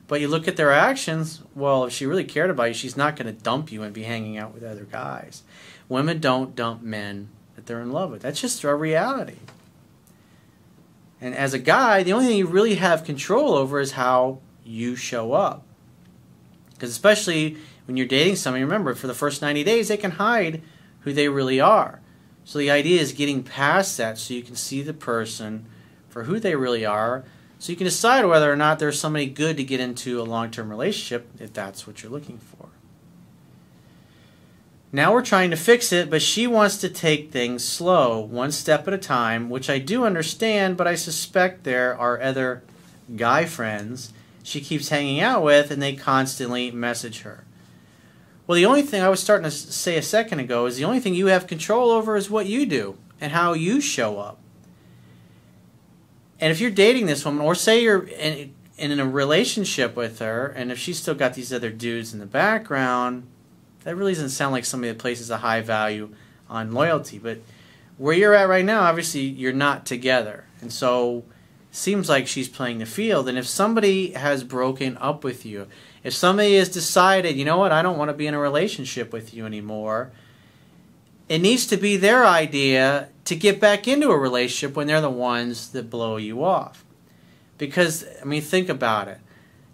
But 0.08 0.20
you 0.20 0.28
look 0.28 0.48
at 0.48 0.58
their 0.58 0.72
actions, 0.72 1.42
well, 1.56 1.86
if 1.86 1.94
she 1.94 2.06
really 2.06 2.26
cared 2.26 2.50
about 2.50 2.66
you, 2.66 2.74
she's 2.74 2.98
not 2.98 3.16
going 3.16 3.34
to 3.34 3.42
dump 3.42 3.72
you 3.72 3.84
and 3.84 3.94
be 3.94 4.04
hanging 4.04 4.38
out 4.38 4.54
with 4.54 4.64
other 4.64 4.84
guys. 4.84 5.44
Women 5.88 6.20
don't 6.20 6.56
dump 6.56 6.82
men 6.82 7.30
that 7.56 7.66
they're 7.66 7.82
in 7.82 7.92
love 7.92 8.12
with. 8.12 8.22
That's 8.22 8.42
just 8.42 8.64
a 8.64 8.76
reality. 8.76 9.38
And 11.22 11.34
as 11.34 11.54
a 11.54 11.60
guy, 11.60 12.04
the 12.04 12.12
only 12.12 12.28
thing 12.28 12.38
you 12.38 12.48
really 12.48 12.76
have 12.76 13.06
control 13.06 13.54
over 13.54 13.80
is 13.80 13.94
how 13.94 14.40
you 14.66 14.98
show 14.98 15.32
up. 15.32 15.64
Because 16.74 16.90
especially 16.90 17.56
when 17.86 17.96
you're 17.96 18.06
dating 18.06 18.36
somebody, 18.36 18.64
remember, 18.64 18.94
for 18.94 19.08
the 19.08 19.14
first 19.14 19.42
90 19.42 19.64
days, 19.64 19.88
they 19.88 19.98
can 19.98 20.12
hide 20.12 20.62
who 21.04 21.14
they 21.14 21.30
really 21.30 21.60
are. 21.60 22.00
So 22.46 22.60
the 22.60 22.72
idea 22.72 23.00
is 23.00 23.14
getting 23.14 23.44
past 23.44 23.98
that 23.98 24.18
so 24.18 24.34
you 24.34 24.44
can 24.44 24.56
see 24.56 24.82
the 24.82 24.94
person 24.94 25.66
for 26.10 26.24
who 26.24 26.40
they 26.40 26.56
really 26.56 26.86
are 26.86 27.24
so 27.64 27.72
you 27.72 27.78
can 27.78 27.86
decide 27.86 28.26
whether 28.26 28.52
or 28.52 28.58
not 28.58 28.80
there's 28.80 29.00
somebody 29.00 29.26
good 29.26 29.56
to 29.56 29.64
get 29.64 29.80
into 29.80 30.20
a 30.20 30.24
long-term 30.24 30.70
relationship 30.70 31.30
if 31.40 31.54
that's 31.54 31.88
what 31.88 32.04
you're 32.04 32.12
looking 32.12 32.38
for. 32.38 32.68
Now 34.92 35.14
we're 35.14 35.24
trying 35.24 35.50
to 35.52 35.56
fix 35.56 35.94
it, 35.94 36.10
but 36.10 36.22
she 36.22 36.46
wants 36.46 36.76
to 36.82 36.90
take 36.90 37.32
things 37.32 37.64
slow, 37.64 38.20
one 38.20 38.52
step 38.52 38.86
at 38.86 38.94
a 38.94 38.98
time, 38.98 39.50
which 39.50 39.70
I 39.70 39.80
do 39.80 40.04
understand, 40.04 40.76
but 40.76 40.88
I 40.88 40.96
suspect 40.96 41.64
there 41.64 41.98
are 41.98 42.22
other 42.22 42.64
guy 43.16 43.46
friends 43.46 44.12
she 44.44 44.60
keeps 44.60 44.90
hanging 44.90 45.22
out 45.22 45.42
with 45.42 45.72
and 45.72 45.82
they 45.82 45.96
constantly 45.96 46.70
message 46.70 47.22
her. 47.22 47.43
Well, 48.46 48.56
the 48.56 48.66
only 48.66 48.82
thing 48.82 49.02
I 49.02 49.10
was 49.10 49.22
starting 49.22 49.46
to 49.46 49.52
say 49.52 49.98
a 49.98 50.02
second 50.02 50.40
ago 50.40 50.66
is 50.66 50.78
the 50.78 50.84
only 50.84 51.00
thing 51.00 51.14
you 51.14 51.28
have 51.28 51.48
control 51.48 51.92
over 51.92 52.18
is 52.18 52.30
what 52.30 52.46
you 52.46 52.66
do 52.66 52.98
and 53.22 53.32
how 53.32 53.54
you 53.54 53.80
show 53.80 54.20
up. 54.20 54.40
And 56.40 56.52
if 56.52 56.60
you're 56.60 56.72
dating 56.72 57.06
this 57.06 57.24
woman, 57.24 57.42
or 57.42 57.56
say 57.56 57.82
you're, 57.84 58.10
and 58.20 58.52
in 58.78 59.00
a 59.00 59.08
relationship 59.08 59.96
with 59.96 60.20
her, 60.20 60.48
and 60.48 60.72
if 60.72 60.78
she's 60.78 61.00
still 61.00 61.16
got 61.16 61.36
these 61.36 61.54
other 61.54 61.70
dudes 61.70 62.14
in 62.14 62.20
the 62.20 62.26
background, 62.26 63.28
that 63.84 63.96
really 63.96 64.14
doesn't 64.14 64.30
sound 64.30 64.52
like 64.52 64.66
somebody 64.66 64.92
that 64.92 65.00
places 65.00 65.30
a 65.30 65.38
high 65.38 65.62
value 65.62 66.14
on 66.50 66.74
loyalty. 66.74 67.18
But 67.18 67.40
where 67.98 68.14
you're 68.14 68.34
at 68.34 68.50
right 68.50 68.66
now, 68.66 68.82
obviously 68.82 69.22
you're 69.22 69.54
not 69.54 69.86
together, 69.86 70.46
and 70.60 70.74
so 70.74 71.24
seems 71.72 72.10
like 72.10 72.28
she's 72.28 72.50
playing 72.50 72.80
the 72.80 72.86
field. 72.86 73.30
And 73.30 73.38
if 73.38 73.48
somebody 73.48 74.12
has 74.12 74.44
broken 74.44 74.98
up 74.98 75.24
with 75.24 75.46
you, 75.46 75.68
if 76.04 76.14
somebody 76.14 76.58
has 76.58 76.70
decided, 76.70 77.38
you 77.38 77.46
know 77.46 77.58
what, 77.58 77.72
I 77.72 77.82
don't 77.82 77.98
want 77.98 78.10
to 78.10 78.14
be 78.14 78.28
in 78.28 78.34
a 78.34 78.40
relationship 78.40 79.14
with 79.14 79.34
you 79.34 79.46
anymore, 79.46 80.12
it 81.30 81.40
needs 81.40 81.66
to 81.68 81.78
be 81.78 81.96
their 81.98 82.26
idea 82.26 83.10
to 83.26 83.36
get 83.36 83.60
back 83.60 83.88
into 83.88 84.10
a 84.10 84.18
relationship 84.18 84.76
when 84.76 84.88
they're 84.88 85.02
the 85.02 85.10
ones 85.10 85.70
that 85.72 85.90
blow 85.90 86.18
you 86.18 86.44
off. 86.44 86.84
Because 87.58 88.06
I 88.22 88.26
mean, 88.26 88.42
think 88.42 88.68
about 88.68 89.08
it. 89.08 89.20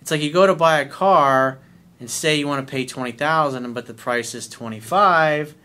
It's 0.01 0.11
like 0.11 0.21
you 0.21 0.31
go 0.31 0.45
to 0.45 0.55
buy 0.55 0.79
a 0.79 0.85
car 0.87 1.59
and 1.99 2.09
say 2.09 2.35
you 2.35 2.47
want 2.47 2.65
to 2.65 2.71
pay 2.71 2.85
twenty 2.85 3.11
thousand, 3.11 3.73
but 3.73 3.87
the 3.87 3.93
price 3.93 4.35
is 4.35 4.47
twenty 4.47 4.79
five, 4.79 5.55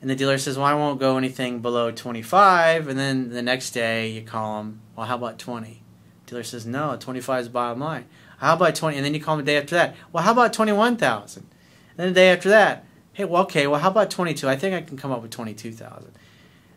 and 0.00 0.08
the 0.08 0.14
dealer 0.14 0.38
says, 0.38 0.56
"Well, 0.56 0.66
I 0.66 0.74
won't 0.74 1.00
go 1.00 1.18
anything 1.18 1.60
below 1.60 1.90
twenty 1.90 2.22
five. 2.22 2.86
And 2.86 2.98
then 2.98 3.30
the 3.30 3.42
next 3.42 3.70
day 3.70 4.10
you 4.10 4.22
call 4.22 4.58
them, 4.58 4.80
"Well, 4.94 5.06
how 5.06 5.16
about 5.16 5.38
20? 5.38 5.82
Dealer 6.26 6.44
says, 6.44 6.64
"No, 6.64 6.96
twenty 6.98 7.20
five 7.20 7.40
is 7.40 7.46
the 7.48 7.52
bottom 7.52 7.80
line." 7.80 8.04
How 8.38 8.54
about 8.54 8.74
twenty? 8.74 8.96
And 8.96 9.04
then 9.04 9.14
you 9.14 9.20
call 9.20 9.36
them 9.36 9.44
the 9.44 9.52
day 9.52 9.58
after 9.58 9.74
that. 9.74 9.94
Well, 10.12 10.24
how 10.24 10.32
about 10.32 10.52
twenty 10.52 10.72
one 10.72 10.96
thousand? 10.96 11.42
And 11.90 11.98
then 11.98 12.08
the 12.08 12.14
day 12.14 12.30
after 12.30 12.48
that, 12.48 12.84
hey, 13.12 13.24
well, 13.24 13.42
okay, 13.42 13.66
well, 13.66 13.80
how 13.80 13.90
about 13.90 14.10
twenty 14.10 14.34
two? 14.34 14.48
I 14.48 14.56
think 14.56 14.74
I 14.74 14.80
can 14.80 14.96
come 14.96 15.12
up 15.12 15.22
with 15.22 15.30
twenty 15.30 15.54
two 15.54 15.72
thousand. 15.72 16.12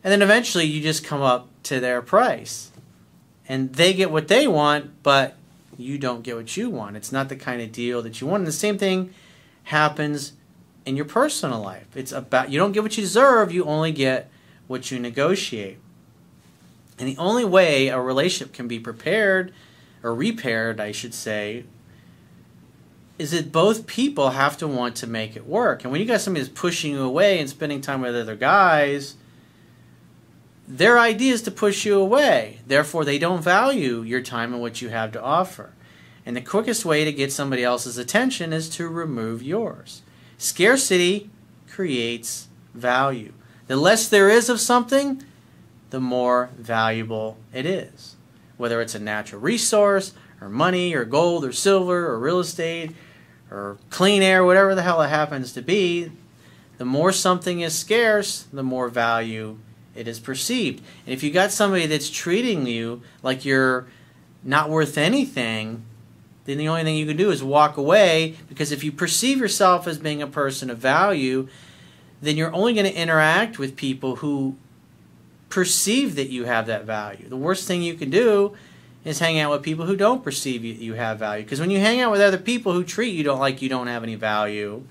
And 0.04 0.12
then 0.12 0.22
eventually 0.22 0.66
you 0.66 0.82
just 0.82 1.04
come 1.04 1.22
up 1.22 1.48
to 1.64 1.80
their 1.80 2.02
price, 2.02 2.72
and 3.48 3.74
they 3.74 3.94
get 3.94 4.12
what 4.12 4.28
they 4.28 4.48
want, 4.48 5.04
but 5.04 5.38
you 5.78 5.98
don't 5.98 6.24
get 6.24 6.36
what 6.36 6.58
you 6.58 6.70
want. 6.70 6.98
It's 6.98 7.12
not 7.12 7.30
the 7.30 7.36
kind 7.36 7.62
of 7.62 7.72
deal 7.72 8.02
that 8.02 8.20
you 8.20 8.28
want. 8.28 8.42
And 8.42 8.48
the 8.48 8.52
same 8.52 8.78
thing 8.78 9.14
happens 9.66 10.34
in 10.86 10.96
your 10.96 11.06
personal 11.06 11.62
life. 11.62 11.96
It's 11.96 12.12
about 12.12 12.50
you 12.50 12.58
don't 12.58 12.72
get 12.72 12.82
what 12.82 12.98
you 12.98 13.04
deserve, 13.04 13.52
you 13.52 13.64
only 13.66 13.92
get 13.92 14.30
what 14.68 14.90
you 14.90 15.00
negotiate. 15.00 15.78
And 16.98 17.08
the 17.08 17.18
only 17.18 17.46
way 17.46 17.88
a 17.88 18.00
relationship 18.00 18.54
can 18.54 18.68
be 18.68 18.80
prepared 18.80 19.54
or 20.04 20.16
repaired, 20.16 20.80
I 20.80 20.92
should 20.92 21.14
say, 21.14 21.66
is 23.18 23.32
that 23.32 23.52
both 23.52 23.86
people 23.86 24.32
have 24.32 24.58
to 24.58 24.68
want 24.68 24.96
to 24.98 25.08
make 25.08 25.36
it 25.36 25.46
work. 25.46 25.84
And 25.84 25.92
when 25.92 26.02
you 26.02 26.08
got 26.08 26.22
somebody 26.22 26.44
that's 26.44 26.60
pushing 26.60 26.94
you 26.94 27.04
away 27.04 27.40
and 27.40 27.50
spending 27.50 27.82
time 27.82 28.02
with 28.02 28.16
other 28.16 28.36
guys, 28.36 29.16
their 30.68 30.98
idea 30.98 31.34
is 31.34 31.42
to 31.44 31.52
push 31.52 31.86
you 31.86 32.00
away. 32.00 32.60
Therefore, 32.66 33.06
they 33.06 33.20
don't 33.20 33.44
value 33.44 34.02
your 34.02 34.22
time 34.22 34.54
and 34.54 34.62
what 34.62 34.82
you 34.82 34.90
have 34.90 35.12
to 35.12 35.22
offer. 35.22 35.74
And 36.26 36.36
the 36.36 36.42
quickest 36.42 36.86
way 36.86 37.04
to 37.04 37.12
get 37.12 37.32
somebody 37.32 37.64
else's 37.64 37.98
attention 37.98 38.54
is 38.54 38.70
to 38.70 38.88
remove 38.88 39.44
yours. 39.44 40.02
Scarcity 40.38 41.30
creates 41.70 42.48
value. 42.74 43.34
The 43.68 43.76
less 43.76 44.08
there 44.08 44.30
is 44.30 44.50
of 44.50 44.60
something, 44.60 45.24
the 45.90 46.00
more 46.00 46.50
valuable 46.58 47.38
it 47.54 47.66
is. 47.66 48.16
Whether 48.62 48.80
it's 48.80 48.94
a 48.94 49.00
natural 49.00 49.42
resource, 49.42 50.14
or 50.40 50.48
money, 50.48 50.94
or 50.94 51.04
gold, 51.04 51.44
or 51.44 51.52
silver, 51.52 52.06
or 52.06 52.20
real 52.20 52.40
estate, 52.40 52.92
or 53.50 53.80
clean 53.90 54.22
air, 54.22 54.46
whatever 54.46 54.76
the 54.76 54.84
hell 54.84 55.02
it 55.02 55.08
happens 55.08 55.52
to 55.54 55.64
be, 55.64 56.12
the 56.78 56.86
more 56.86 57.12
something 57.12 57.62
is 57.62 57.76
scarce, 57.76 58.44
the 58.54 58.62
more 58.62 58.88
value 58.88 59.58
it 59.96 60.08
is 60.08 60.20
perceived. 60.20 60.84
And 61.08 61.12
if 61.12 61.24
you 61.24 61.32
got 61.32 61.52
somebody 61.52 61.88
that's 61.88 62.08
treating 62.08 62.68
you 62.68 63.02
like 63.24 63.46
you're 63.46 63.88
not 64.44 64.70
worth 64.70 64.96
anything, 64.96 65.84
then 66.46 66.60
the 66.60 66.68
only 66.68 66.84
thing 66.84 66.98
you 66.98 67.08
can 67.08 67.18
do 67.18 67.32
is 67.32 67.44
walk 67.44 67.78
away 67.78 68.36
because 68.48 68.72
if 68.72 68.84
you 68.84 68.92
perceive 68.92 69.40
yourself 69.40 69.88
as 69.88 69.98
being 69.98 70.22
a 70.22 70.28
person 70.28 70.70
of 70.70 70.78
value, 70.78 71.48
then 72.22 72.38
you're 72.38 72.54
only 72.54 72.76
going 72.76 72.86
to 72.86 72.96
interact 72.96 73.58
with 73.58 73.76
people 73.76 74.18
who 74.18 74.56
perceive 75.52 76.16
that 76.16 76.30
you 76.30 76.46
have 76.46 76.66
that 76.68 76.86
value. 76.86 77.30
The 77.30 77.38
worst 77.38 77.68
thing 77.68 77.84
you 77.84 77.94
can 77.94 78.10
do 78.10 78.56
is 79.04 79.20
hang 79.20 79.40
out 79.40 79.52
with 79.52 79.64
people 79.64 79.86
who 79.86 79.96
don't 79.96 80.24
perceive 80.24 80.64
you, 80.64 80.74
you 80.74 80.94
have 80.94 81.20
value. 81.20 81.44
Because 81.44 81.60
when 81.60 81.70
you 81.70 81.80
hang 81.80 82.02
out 82.02 82.12
with 82.12 82.22
other 82.22 82.38
people 82.38 82.74
who 82.74 82.84
treat 82.84 83.16
you 83.16 83.24
don't 83.24 83.40
like 83.40 83.62
you 83.62 83.70
don't 83.70 83.88
have 83.88 84.04
any 84.04 84.16
value, 84.16 84.84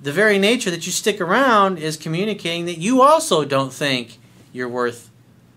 the 0.00 0.12
very 0.12 0.38
nature 0.38 0.70
that 0.70 0.86
you 0.86 0.92
stick 0.92 1.20
around 1.20 1.78
is 1.78 1.96
communicating 1.96 2.66
that 2.66 2.78
you 2.78 3.02
also 3.02 3.44
don't 3.44 3.72
think 3.72 4.18
you're 4.52 4.68
worth 4.68 5.10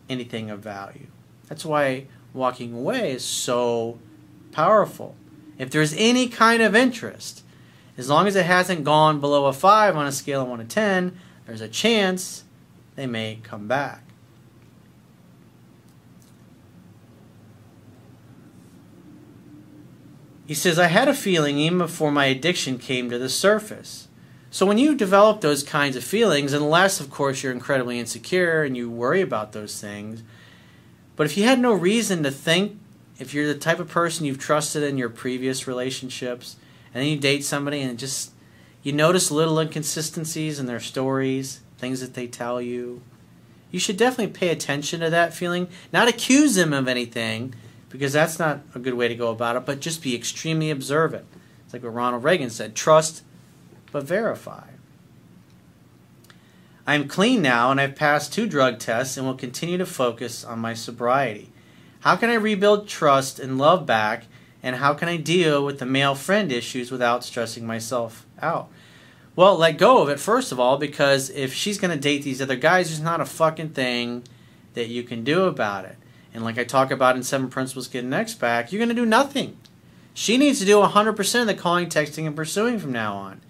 anything 0.09 0.49
of 0.49 0.59
value. 0.59 1.07
That's 1.47 1.65
why 1.65 2.07
walking 2.33 2.73
away 2.73 3.11
is 3.11 3.23
so 3.23 3.99
powerful. 4.51 5.15
If 5.57 5.69
there's 5.69 5.93
any 5.93 6.27
kind 6.27 6.61
of 6.61 6.75
interest, 6.75 7.43
as 7.97 8.09
long 8.09 8.27
as 8.27 8.35
it 8.35 8.45
hasn't 8.45 8.83
gone 8.83 9.19
below 9.19 9.45
a 9.45 9.53
5 9.53 9.95
on 9.95 10.05
a 10.05 10.11
scale 10.11 10.41
of 10.41 10.47
1 10.47 10.59
to 10.59 10.65
10, 10.65 11.17
there's 11.45 11.61
a 11.61 11.67
chance 11.67 12.43
they 12.95 13.07
may 13.07 13.39
come 13.43 13.67
back. 13.67 14.03
He 20.45 20.53
says, 20.53 20.77
I 20.77 20.87
had 20.87 21.07
a 21.07 21.13
feeling 21.13 21.57
even 21.57 21.77
before 21.77 22.11
my 22.11 22.25
addiction 22.25 22.77
came 22.77 23.09
to 23.09 23.17
the 23.17 23.29
surface. 23.29 24.09
So 24.49 24.65
when 24.65 24.77
you 24.77 24.95
develop 24.95 25.39
those 25.39 25.63
kinds 25.63 25.95
of 25.95 26.03
feelings, 26.03 26.51
unless, 26.51 26.99
of 26.99 27.09
course, 27.09 27.41
you're 27.41 27.53
incredibly 27.53 27.99
insecure 27.99 28.63
and 28.63 28.75
you 28.75 28.89
worry 28.89 29.21
about 29.21 29.53
those 29.53 29.79
things, 29.79 30.23
but 31.15 31.25
if 31.25 31.37
you 31.37 31.45
had 31.45 31.59
no 31.59 31.73
reason 31.73 32.23
to 32.23 32.31
think, 32.31 32.77
if 33.17 33.33
you're 33.33 33.47
the 33.47 33.55
type 33.55 33.79
of 33.79 33.87
person 33.87 34.25
you've 34.25 34.39
trusted 34.39 34.83
in 34.83 34.97
your 34.97 35.07
previous 35.07 35.67
relationships, 35.67 36.57
and 36.93 37.01
then 37.01 37.09
you 37.09 37.17
date 37.17 37.45
somebody 37.45 37.81
and 37.81 37.97
just 37.97 38.33
you 38.83 38.91
notice 38.91 39.31
little 39.31 39.59
inconsistencies 39.59 40.59
in 40.59 40.65
their 40.65 40.79
stories, 40.81 41.61
things 41.81 41.99
that 41.99 42.13
they 42.13 42.27
tell 42.27 42.61
you, 42.61 43.01
you 43.71 43.79
should 43.79 43.97
definitely 43.97 44.33
pay 44.33 44.49
attention 44.49 45.01
to 45.01 45.09
that 45.09 45.33
feeling. 45.33 45.67
Not 45.91 46.07
accuse 46.07 46.55
them 46.55 46.71
of 46.71 46.87
anything, 46.87 47.53
because 47.89 48.13
that's 48.13 48.39
not 48.39 48.61
a 48.73 48.79
good 48.79 48.93
way 48.93 49.07
to 49.07 49.15
go 49.15 49.29
about 49.29 49.57
it, 49.57 49.65
but 49.65 49.81
just 49.81 50.01
be 50.01 50.15
extremely 50.15 50.69
observant. 50.69 51.25
It's 51.65 51.73
like 51.73 51.83
what 51.83 51.93
Ronald 51.93 52.23
Reagan 52.23 52.49
said 52.49 52.75
trust 52.75 53.23
but 53.91 54.03
verify. 54.03 54.67
I 56.87 56.95
am 56.95 57.07
clean 57.07 57.41
now 57.41 57.71
and 57.71 57.79
I've 57.79 57.95
passed 57.95 58.33
two 58.33 58.47
drug 58.47 58.79
tests 58.79 59.17
and 59.17 59.25
will 59.25 59.35
continue 59.35 59.77
to 59.77 59.85
focus 59.85 60.43
on 60.43 60.59
my 60.59 60.73
sobriety. 60.73 61.51
How 62.01 62.15
can 62.15 62.29
I 62.29 62.35
rebuild 62.35 62.87
trust 62.87 63.39
and 63.39 63.57
love 63.57 63.85
back? 63.85 64.25
And 64.63 64.77
how 64.77 64.93
can 64.93 65.07
I 65.07 65.17
deal 65.17 65.63
with 65.65 65.79
the 65.79 65.85
male 65.85 66.15
friend 66.15 66.51
issues 66.51 66.91
without 66.91 67.23
stressing 67.23 67.65
myself 67.65 68.25
out? 68.41 68.69
Well, 69.35 69.57
let 69.57 69.77
go 69.77 70.01
of 70.01 70.09
it, 70.09 70.19
first 70.19 70.51
of 70.51 70.59
all, 70.59 70.77
because 70.77 71.29
if 71.29 71.53
she's 71.53 71.77
going 71.77 71.91
to 71.91 71.99
date 71.99 72.23
these 72.23 72.41
other 72.41 72.57
guys, 72.57 72.89
there's 72.89 72.99
not 72.99 73.21
a 73.21 73.25
fucking 73.25 73.69
thing 73.69 74.23
that 74.73 74.89
you 74.89 75.03
can 75.03 75.23
do 75.23 75.45
about 75.45 75.85
it. 75.85 75.95
And 76.33 76.43
like 76.43 76.57
I 76.57 76.63
talk 76.63 76.91
about 76.91 77.15
in 77.15 77.23
Seven 77.23 77.49
Principles 77.49 77.87
Getting 77.87 78.13
X 78.13 78.33
Back, 78.33 78.71
you're 78.71 78.79
going 78.79 78.89
to 78.89 78.95
do 78.95 79.05
nothing. 79.05 79.57
She 80.13 80.37
needs 80.37 80.59
to 80.59 80.65
do 80.65 80.77
100% 80.77 81.41
of 81.41 81.47
the 81.47 81.53
calling, 81.53 81.87
texting, 81.87 82.27
and 82.27 82.35
pursuing 82.35 82.79
from 82.79 82.91
now 82.91 83.15
on. 83.15 83.41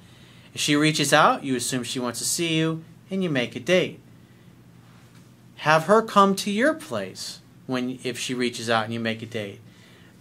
If 0.54 0.62
she 0.62 0.76
reaches 0.76 1.14
out, 1.14 1.44
you 1.44 1.56
assume 1.56 1.84
she 1.84 2.00
wants 2.00 2.20
to 2.20 2.26
see 2.26 2.58
you 2.58 2.84
and 3.10 3.24
you 3.24 3.30
make 3.30 3.56
a 3.56 3.60
date. 3.60 4.00
Have 5.58 5.86
her 5.86 6.02
come 6.02 6.36
to 6.38 6.52
your 6.52 6.74
place 6.74 7.40
when 7.66 8.00
if 8.04 8.20
she 8.20 8.34
reaches 8.34 8.70
out 8.70 8.86
and 8.86 8.94
you 8.94 9.00
make 9.00 9.22
a 9.22 9.26
date. 9.26 9.60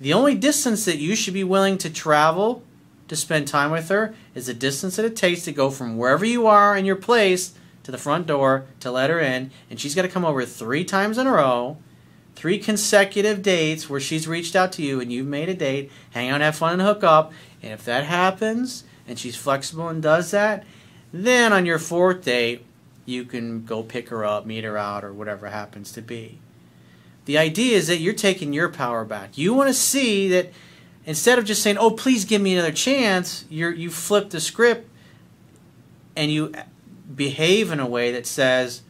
The 0.01 0.13
only 0.13 0.35
distance 0.35 0.85
that 0.87 0.99
you 0.99 1.15
should 1.15 1.35
be 1.35 1.45
willing 1.45 1.77
to 1.79 1.91
travel 1.91 2.63
to 3.11 3.17
spend 3.17 3.49
time 3.49 3.73
with 3.73 3.89
her 3.89 4.15
is 4.37 4.47
the 4.47 4.55
distance 4.55 4.95
that 4.95 5.05
it 5.05 5.17
takes 5.17 5.43
to 5.43 5.51
go 5.51 5.69
from 5.69 5.99
wherever 5.99 6.25
you 6.25 6.47
are 6.47 6.77
in 6.77 6.85
your 6.85 6.95
place 6.95 7.55
to 7.83 7.91
the 7.91 7.99
front 7.99 8.25
door 8.25 8.67
to 8.79 8.89
let 8.89 9.11
her 9.11 9.19
in, 9.19 9.51
and 9.69 9.81
she's 9.81 9.97
got 9.97 10.03
to 10.03 10.09
come 10.09 10.25
over 10.25 10.45
three 10.45 10.85
times 10.85 11.19
in 11.19 11.27
a 11.27 11.33
row, 11.33 11.77
three 12.37 12.57
consecutive 12.57 13.43
dates 13.43 13.91
where 13.91 13.99
she's 13.99 14.29
reached 14.29 14.55
out 14.55 14.71
to 14.71 14.83
you 14.83 15.01
and 15.01 15.13
you've 15.13 15.27
made 15.27 15.49
a 15.49 15.55
date, 15.55 15.91
hang 16.13 16.31
out, 16.31 16.41
have 16.41 16.55
fun, 16.55 16.75
and 16.75 16.83
hook 16.83 17.03
up. 17.03 17.33
And 17.61 17.73
if 17.73 17.85
that 17.85 18.05
happens, 18.05 18.85
and 19.09 19.19
she's 19.19 19.35
flexible 19.35 19.89
and 19.89 20.01
does 20.01 20.31
that, 20.31 20.63
then 21.13 21.53
on 21.53 21.67
your 21.67 21.81
fourth 21.81 22.23
date, 22.23 22.65
you 23.07 23.25
can 23.25 23.65
go 23.65 23.83
pick 23.83 24.11
her 24.11 24.25
up, 24.25 24.47
meet 24.47 24.63
her 24.63 24.79
out, 24.79 25.03
or 25.03 25.13
whatever 25.13 25.49
happens 25.49 25.91
to 25.93 26.01
be. 26.01 26.39
The 27.25 27.39
idea 27.39 27.77
is 27.77 27.89
that 27.89 27.99
you're 27.99 28.15
taking 28.15 28.53
your 28.53 28.69
power 28.69 29.05
back. 29.05 29.37
You 29.37 29.53
want 29.53 29.69
to 29.69 29.75
see 29.75 30.29
that 30.29 30.53
instead 31.07 31.39
of 31.39 31.45
just 31.45 31.63
saying, 31.63 31.79
"Oh, 31.79 31.91
please 31.91 32.25
give 32.25 32.43
me 32.43 32.55
another 32.55 32.73
chance," 32.73 33.45
you 33.49 33.71
you 33.71 33.91
flip 33.91 34.31
the 34.31 34.41
script 34.41 34.89
and 36.17 36.31
you 36.31 36.53
behave 37.15 37.71
in 37.71 37.81
a 37.81 37.87
way 37.87 38.13
that 38.13 38.27
says, 38.27 38.83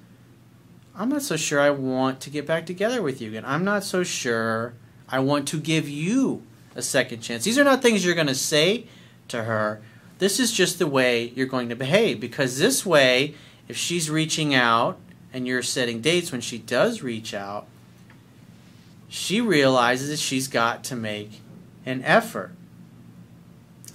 "I'm 0.97 1.09
not 1.09 1.23
so 1.23 1.37
sure 1.37 1.61
I 1.61 1.71
want 1.71 2.21
to 2.21 2.31
get 2.31 2.47
back 2.47 2.67
together 2.67 3.03
with 3.03 3.21
you 3.21 3.29
again. 3.29 3.45
I'm 3.47 3.65
not 3.65 3.85
so 3.85 4.03
sure 4.03 4.75
I 5.09 5.19
want 5.19 5.49
to 5.49 5.61
give 5.61 5.89
you 5.89 6.43
a 6.75 6.83
second 6.83 7.21
chance." 7.21 7.45
These 7.45 7.59
are 7.59 7.65
not 7.65 7.83
things 7.83 8.05
you're 8.05 8.15
going 8.15 8.27
to 8.27 8.35
say 8.35 8.87
to 9.29 9.45
her, 9.45 9.81
this 10.21 10.39
is 10.39 10.53
just 10.53 10.79
the 10.79 10.87
way 10.87 11.33
you're 11.35 11.47
going 11.47 11.71
to 11.71 11.75
behave 11.75 12.21
because 12.21 12.59
this 12.59 12.85
way, 12.85 13.35
if 13.69 13.77
she's 13.77 14.11
reaching 14.11 14.55
out 14.55 14.99
and 15.33 15.47
you're 15.47 15.63
setting 15.63 16.03
dates 16.03 16.31
when 16.31 16.43
she 16.43 16.59
does 16.59 17.03
reach 17.03 17.33
out, 17.33 17.67
she 19.09 19.41
realizes 19.41 20.11
that 20.11 20.19
she's 20.19 20.47
got 20.47 20.85
to 20.85 20.95
make 20.95 21.41
an 21.85 22.03
effort. 22.05 22.53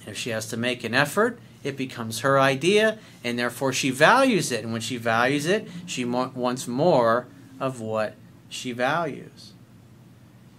If 0.06 0.16
she 0.16 0.30
has 0.30 0.46
to 0.48 0.56
make 0.56 0.84
an 0.84 0.94
effort, 0.94 1.38
it 1.64 1.76
becomes 1.76 2.20
her 2.20 2.38
idea, 2.38 2.98
and 3.24 3.38
therefore 3.38 3.72
she 3.72 3.90
values 3.90 4.52
it. 4.52 4.62
And 4.62 4.72
when 4.72 4.80
she 4.80 4.96
values 4.96 5.46
it, 5.46 5.68
she 5.84 6.04
wants 6.04 6.68
more 6.68 7.26
of 7.58 7.80
what 7.80 8.14
she 8.48 8.72
values. 8.72 9.52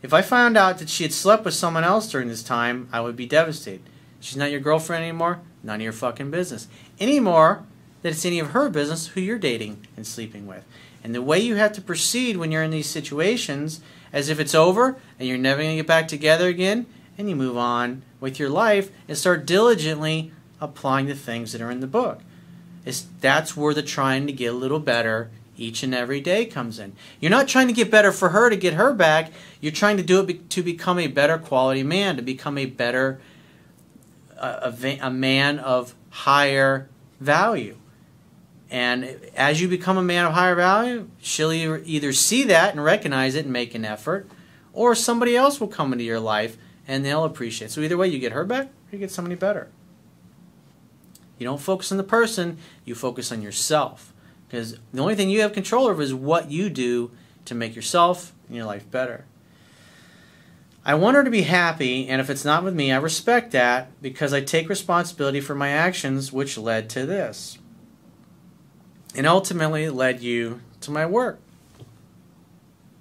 If 0.01 0.13
I 0.13 0.21
found 0.21 0.57
out 0.57 0.79
that 0.79 0.89
she 0.89 1.03
had 1.03 1.13
slept 1.13 1.45
with 1.45 1.53
someone 1.53 1.83
else 1.83 2.11
during 2.11 2.27
this 2.27 2.43
time, 2.43 2.89
I 2.91 3.01
would 3.01 3.15
be 3.15 3.25
devastated. 3.25 3.81
She's 4.19 4.37
not 4.37 4.51
your 4.51 4.59
girlfriend 4.59 5.03
anymore, 5.03 5.39
none 5.63 5.75
of 5.75 5.81
your 5.81 5.93
fucking 5.93 6.31
business. 6.31 6.67
Any 6.99 7.19
more 7.19 7.63
that 8.01 8.09
it's 8.09 8.25
any 8.25 8.39
of 8.39 8.51
her 8.51 8.69
business 8.69 9.07
who 9.07 9.21
you're 9.21 9.39
dating 9.39 9.87
and 9.95 10.05
sleeping 10.05 10.45
with. 10.45 10.65
And 11.03 11.15
the 11.15 11.21
way 11.21 11.39
you 11.39 11.55
have 11.55 11.73
to 11.73 11.81
proceed 11.81 12.37
when 12.37 12.51
you're 12.51 12.63
in 12.63 12.71
these 12.71 12.89
situations, 12.89 13.79
as 14.11 14.29
if 14.29 14.39
it's 14.39 14.55
over 14.55 14.97
and 15.19 15.27
you're 15.27 15.37
never 15.37 15.61
going 15.61 15.71
to 15.71 15.77
get 15.77 15.87
back 15.87 16.07
together 16.07 16.47
again, 16.47 16.85
and 17.17 17.29
you 17.29 17.35
move 17.35 17.57
on 17.57 18.03
with 18.19 18.39
your 18.39 18.49
life 18.49 18.91
and 19.07 19.17
start 19.17 19.45
diligently 19.45 20.31
applying 20.61 21.07
the 21.07 21.15
things 21.15 21.51
that 21.51 21.61
are 21.61 21.71
in 21.71 21.79
the 21.79 21.87
book. 21.87 22.21
It's, 22.85 23.05
that's 23.19 23.57
where 23.57 23.73
the 23.73 23.83
trying 23.83 24.27
to 24.27 24.33
get 24.33 24.53
a 24.53 24.57
little 24.57 24.79
better 24.79 25.29
each 25.57 25.83
and 25.83 25.93
every 25.93 26.21
day 26.21 26.45
comes 26.45 26.79
in. 26.79 26.93
You're 27.19 27.31
not 27.31 27.47
trying 27.47 27.67
to 27.67 27.73
get 27.73 27.91
better 27.91 28.11
for 28.11 28.29
her 28.29 28.49
to 28.49 28.55
get 28.55 28.75
her 28.75 28.93
back. 28.93 29.31
You're 29.59 29.71
trying 29.71 29.97
to 29.97 30.03
do 30.03 30.19
it 30.19 30.27
be, 30.27 30.33
to 30.35 30.61
become 30.61 30.99
a 30.99 31.07
better 31.07 31.37
quality 31.37 31.83
man, 31.83 32.15
to 32.15 32.21
become 32.21 32.57
a 32.57 32.65
better 32.65 33.19
uh, 34.37 34.71
a, 34.71 34.97
a 35.01 35.09
man 35.09 35.57
of 35.59 35.95
higher 36.09 36.87
value. 37.19 37.75
And 38.69 39.19
as 39.35 39.61
you 39.61 39.67
become 39.67 39.97
a 39.97 40.03
man 40.03 40.25
of 40.25 40.33
higher 40.33 40.55
value, 40.55 41.09
she'll 41.19 41.51
either 41.53 42.13
see 42.13 42.43
that 42.43 42.73
and 42.73 42.83
recognize 42.83 43.33
it 43.33 43.45
and 43.45 43.53
make 43.53 43.73
an 43.73 43.85
effort, 43.85 44.29
or 44.73 44.93
somebody 44.93 45.35
else 45.35 45.59
will 45.59 45.69
come 45.69 45.91
into 45.91 46.03
your 46.03 46.19
life 46.19 46.57
and 46.87 47.05
they'll 47.05 47.25
appreciate. 47.25 47.71
So 47.71 47.81
either 47.81 47.97
way, 47.97 48.07
you 48.07 48.19
get 48.19 48.31
her 48.31 48.45
back 48.45 48.67
or 48.67 48.71
you 48.91 48.99
get 48.99 49.11
somebody 49.11 49.35
better. 49.35 49.69
You 51.37 51.45
don't 51.45 51.61
focus 51.61 51.91
on 51.91 51.97
the 51.97 52.03
person, 52.03 52.57
you 52.85 52.95
focus 52.95 53.31
on 53.31 53.41
yourself. 53.41 54.13
Because 54.47 54.77
the 54.93 55.01
only 55.01 55.15
thing 55.15 55.29
you 55.29 55.41
have 55.41 55.53
control 55.53 55.87
over 55.87 56.01
is 56.01 56.13
what 56.13 56.49
you 56.49 56.69
do 56.69 57.11
to 57.45 57.53
make 57.53 57.75
yourself 57.75 58.33
and 58.47 58.55
your 58.55 58.65
life 58.65 58.89
better. 58.89 59.25
I 60.85 60.95
want 60.95 61.17
her 61.17 61.23
to 61.25 61.29
be 61.29 61.41
happy, 61.41 62.07
and 62.07 62.21
if 62.21 62.29
it's 62.29 62.45
not 62.45 62.63
with 62.63 62.73
me, 62.73 62.93
I 62.93 62.97
respect 62.97 63.51
that 63.51 64.01
because 64.01 64.33
I 64.33 64.39
take 64.39 64.69
responsibility 64.69 65.41
for 65.41 65.53
my 65.53 65.67
actions, 65.67 66.31
which 66.31 66.57
led 66.57 66.89
to 66.91 67.05
this. 67.05 67.57
And 69.13 69.27
ultimately 69.27 69.89
led 69.89 70.21
you 70.21 70.61
to 70.79 70.91
my 70.91 71.05
work. 71.05 71.41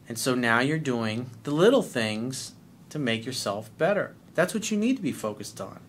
And 0.08 0.18
so 0.18 0.34
now 0.34 0.58
you're 0.58 0.78
doing 0.78 1.30
the 1.44 1.52
little 1.52 1.82
things 1.82 2.55
to 2.90 2.98
make 2.98 3.26
yourself 3.26 3.70
better. 3.78 4.14
That's 4.34 4.54
what 4.54 4.70
you 4.70 4.76
need 4.76 4.96
to 4.96 5.02
be 5.02 5.12
focused 5.12 5.60
on. 5.60 5.80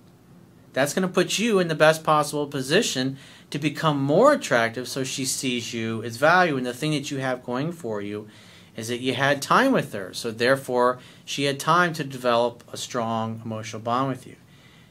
That's 0.74 0.94
going 0.94 1.08
to 1.08 1.14
put 1.14 1.40
you 1.40 1.60
in 1.60 1.70
the 1.70 1.76
best 1.76 2.04
possible 2.04 2.48
position 2.48 3.18
to 3.50 3.58
become 3.58 4.02
more 4.02 4.34
attractive 4.34 4.88
so 4.88 5.04
she 5.04 5.26
sees 5.26 5.74
you 5.74 6.04
as 6.04 6.18
value. 6.18 6.56
And 6.56 6.66
the 6.66 6.74
thing 6.74 6.92
that 6.92 7.10
you 7.10 7.18
have 7.18 7.44
going 7.44 7.72
for 7.72 8.02
you 8.02 8.28
is 8.76 8.88
that 8.90 9.00
you 9.00 9.16
had 9.16 9.42
time 9.42 9.72
with 9.72 9.92
her. 9.94 10.14
So 10.14 10.30
therefore, 10.32 11.00
she 11.26 11.46
had 11.46 11.60
time 11.60 11.94
to 11.94 12.04
develop 12.04 12.64
a 12.72 12.78
strong 12.78 13.42
emotional 13.44 13.82
bond 13.82 14.10
with 14.10 14.28
you. 14.28 14.36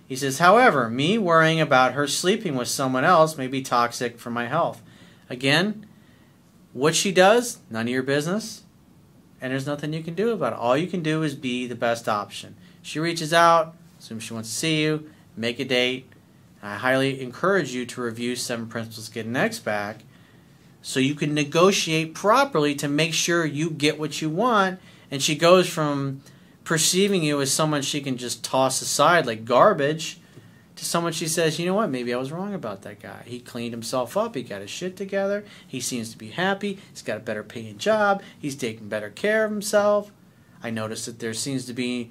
He 0.09 0.17
says, 0.17 0.39
however, 0.39 0.91
me 0.91 1.19
worrying 1.19 1.61
about 1.61 1.95
her 1.95 2.07
sleeping 2.07 2.57
with 2.57 2.69
someone 2.69 3.05
else 3.05 3.39
may 3.39 3.47
be 3.47 3.63
toxic 3.63 4.19
for 4.19 4.31
my 4.31 4.47
health. 4.47 4.83
Again, 5.31 5.87
what 6.73 6.95
she 6.95 7.11
does, 7.11 7.59
none 7.71 7.87
of 7.87 7.93
your 7.93 8.03
business, 8.03 8.63
and 9.41 9.53
there's 9.53 9.67
nothing 9.67 9.93
you 9.93 10.03
can 10.03 10.15
do 10.15 10.31
about 10.31 10.53
it. 10.53 10.59
All 10.59 10.77
you 10.77 10.87
can 10.87 11.03
do 11.03 11.23
is 11.23 11.35
be 11.35 11.67
the 11.67 11.75
best 11.75 12.09
option. 12.09 12.57
She 12.83 12.99
reaches 12.99 13.33
out, 13.33 13.75
assumes 13.99 14.23
she 14.23 14.35
wants 14.35 14.49
to 14.49 14.55
see 14.55 14.83
you, 14.83 15.11
make 15.37 15.59
a 15.59 15.65
date, 15.65 16.11
I 16.63 16.75
highly 16.75 17.21
encourage 17.21 17.73
you 17.73 17.87
to 17.87 18.03
review 18.03 18.35
Seven 18.35 18.67
Principles 18.67 19.09
Get 19.09 19.27
an 19.27 19.37
X 19.37 19.59
back 19.61 20.01
so 20.83 20.99
you 20.99 21.15
can 21.15 21.35
negotiate 21.35 22.15
properly 22.15 22.75
to 22.77 22.89
make 22.89 23.15
sure 23.15 23.45
you 23.45 23.71
get 23.71 23.99
what 23.99 24.21
you 24.21 24.29
want. 24.29 24.81
And 25.11 25.23
she 25.23 25.37
goes 25.37 25.69
from 25.69 26.23
perceiving 26.65 27.23
you 27.23 27.41
as 27.41 27.53
someone 27.53 27.83
she 27.83 28.01
can 28.01 28.17
just 28.17 28.43
toss 28.43 28.83
aside 28.83 29.27
like 29.27 29.45
garbage 29.45 30.19
to 30.77 30.85
someone 30.85 31.13
she 31.13 31.27
says, 31.27 31.59
you 31.59 31.67
know 31.67 31.75
what, 31.75 31.91
maybe 31.91 32.13
I 32.13 32.19
was 32.19 32.31
wrong 32.31 32.55
about 32.55 32.83
that 32.83 33.01
guy. 33.01 33.23
He 33.25 33.41
cleaned 33.41 33.73
himself 33.73 34.17
up, 34.17 34.35
he 34.35 34.43
got 34.43 34.61
his 34.61 34.71
shit 34.71 34.97
together, 34.97 35.45
he 35.67 35.81
seems 35.81 36.11
to 36.13 36.19
be 36.19 36.29
happy, 36.29 36.79
he's 36.91 37.03
got 37.03 37.17
a 37.17 37.21
better 37.21 37.43
paying 37.43 37.79
job, 37.79 38.23
he's 38.39 38.55
taking 38.55 38.89
better 38.89 39.11
care 39.11 39.45
of 39.45 39.51
himself. 39.51 40.13
I 40.63 40.71
noticed 40.71 41.07
that 41.07 41.19
there 41.19 41.35
seems 41.35 41.65
to 41.67 41.73
be 41.73 42.11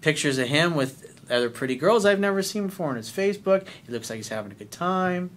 pictures 0.00 0.38
of 0.38 0.48
him 0.48 0.74
with 0.74 1.18
other 1.30 1.48
pretty 1.48 1.76
girls 1.76 2.04
I've 2.04 2.20
never 2.20 2.42
seen 2.42 2.66
before 2.66 2.90
on 2.90 2.96
his 2.96 3.10
Facebook. 3.10 3.66
He 3.86 3.92
looks 3.92 4.10
like 4.10 4.18
he's 4.18 4.28
having 4.28 4.52
a 4.52 4.54
good 4.54 4.70
time. 4.70 5.30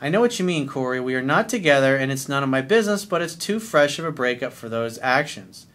I 0.00 0.10
know 0.10 0.20
what 0.20 0.38
you 0.38 0.44
mean, 0.44 0.68
Corey. 0.68 1.00
We 1.00 1.14
are 1.14 1.22
not 1.22 1.48
together, 1.48 1.96
and 1.96 2.12
it's 2.12 2.28
none 2.28 2.42
of 2.42 2.48
my 2.48 2.60
business, 2.60 3.04
but 3.04 3.22
it's 3.22 3.34
too 3.34 3.58
fresh 3.58 3.98
of 3.98 4.04
a 4.04 4.12
breakup 4.12 4.52
for 4.52 4.68
those 4.68 4.98
actions. 5.02 5.66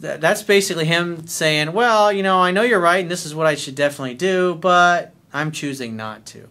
That's 0.00 0.42
basically 0.42 0.84
him 0.84 1.26
saying, 1.26 1.72
Well, 1.72 2.12
you 2.12 2.22
know, 2.22 2.38
I 2.38 2.50
know 2.50 2.62
you're 2.62 2.80
right, 2.80 3.02
and 3.02 3.10
this 3.10 3.24
is 3.24 3.34
what 3.34 3.46
I 3.46 3.54
should 3.54 3.74
definitely 3.74 4.14
do, 4.14 4.54
but 4.54 5.14
I'm 5.32 5.50
choosing 5.50 5.96
not 5.96 6.26
to. 6.26 6.48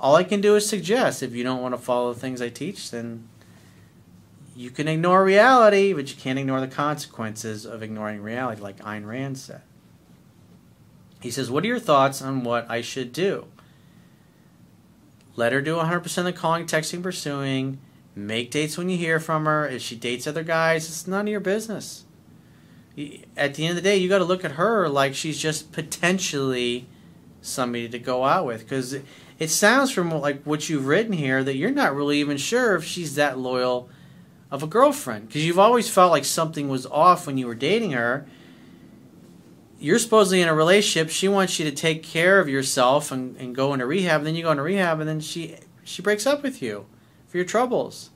All 0.00 0.16
I 0.16 0.24
can 0.24 0.40
do 0.40 0.54
is 0.56 0.68
suggest 0.68 1.22
if 1.22 1.34
you 1.34 1.44
don't 1.44 1.62
want 1.62 1.74
to 1.74 1.80
follow 1.80 2.12
the 2.12 2.20
things 2.20 2.42
I 2.42 2.50
teach, 2.50 2.90
then 2.90 3.28
you 4.56 4.70
can 4.70 4.86
ignore 4.86 5.24
reality, 5.24 5.92
but 5.92 6.10
you 6.10 6.16
can't 6.16 6.38
ignore 6.38 6.60
the 6.60 6.68
consequences 6.68 7.64
of 7.64 7.82
ignoring 7.82 8.22
reality, 8.22 8.60
like 8.60 8.78
Ayn 8.78 9.06
Rand 9.06 9.38
said. 9.38 9.62
He 11.20 11.30
says, 11.30 11.50
What 11.50 11.64
are 11.64 11.68
your 11.68 11.78
thoughts 11.78 12.20
on 12.20 12.44
what 12.44 12.70
I 12.70 12.82
should 12.82 13.12
do? 13.12 13.46
Let 15.36 15.52
her 15.52 15.60
do 15.60 15.76
100% 15.76 16.18
of 16.18 16.24
the 16.24 16.32
calling, 16.32 16.66
texting, 16.66 17.02
pursuing. 17.02 17.78
Make 18.16 18.50
dates 18.50 18.78
when 18.78 18.88
you 18.88 18.96
hear 18.96 19.18
from 19.18 19.44
her. 19.46 19.66
If 19.66 19.82
she 19.82 19.96
dates 19.96 20.26
other 20.26 20.44
guys, 20.44 20.86
it's 20.86 21.06
none 21.06 21.26
of 21.26 21.30
your 21.30 21.40
business. 21.40 22.04
At 23.36 23.54
the 23.54 23.66
end 23.66 23.70
of 23.70 23.76
the 23.76 23.82
day, 23.82 23.96
you 23.96 24.08
got 24.08 24.18
to 24.18 24.24
look 24.24 24.44
at 24.44 24.52
her 24.52 24.88
like 24.88 25.14
she's 25.14 25.38
just 25.38 25.72
potentially 25.72 26.86
somebody 27.42 27.88
to 27.88 27.98
go 27.98 28.24
out 28.24 28.46
with. 28.46 28.60
Because 28.60 28.96
it 29.38 29.50
sounds 29.50 29.90
from 29.90 30.10
like 30.10 30.44
what 30.44 30.68
you've 30.68 30.86
written 30.86 31.12
here 31.12 31.42
that 31.42 31.56
you're 31.56 31.72
not 31.72 31.94
really 31.94 32.20
even 32.20 32.36
sure 32.36 32.76
if 32.76 32.84
she's 32.84 33.16
that 33.16 33.38
loyal 33.38 33.88
of 34.50 34.62
a 34.62 34.68
girlfriend 34.68 35.26
because 35.26 35.44
you've 35.44 35.58
always 35.58 35.90
felt 35.90 36.12
like 36.12 36.24
something 36.24 36.68
was 36.68 36.86
off 36.86 37.26
when 37.26 37.36
you 37.36 37.48
were 37.48 37.56
dating 37.56 37.90
her. 37.90 38.24
You're 39.80 39.98
supposedly 39.98 40.40
in 40.40 40.46
a 40.46 40.54
relationship. 40.54 41.10
She 41.10 41.26
wants 41.26 41.58
you 41.58 41.64
to 41.64 41.74
take 41.74 42.04
care 42.04 42.38
of 42.38 42.48
yourself 42.48 43.10
and, 43.10 43.36
and 43.36 43.56
go 43.56 43.74
into 43.74 43.86
rehab. 43.86 44.20
And 44.20 44.28
then 44.28 44.36
you 44.36 44.44
go 44.44 44.52
into 44.52 44.62
rehab, 44.62 45.00
and 45.00 45.08
then 45.08 45.18
she 45.18 45.56
she 45.82 46.00
breaks 46.00 46.26
up 46.26 46.44
with 46.44 46.62
you 46.62 46.86
for 47.34 47.38
your 47.38 47.46
troubles. 47.46 48.10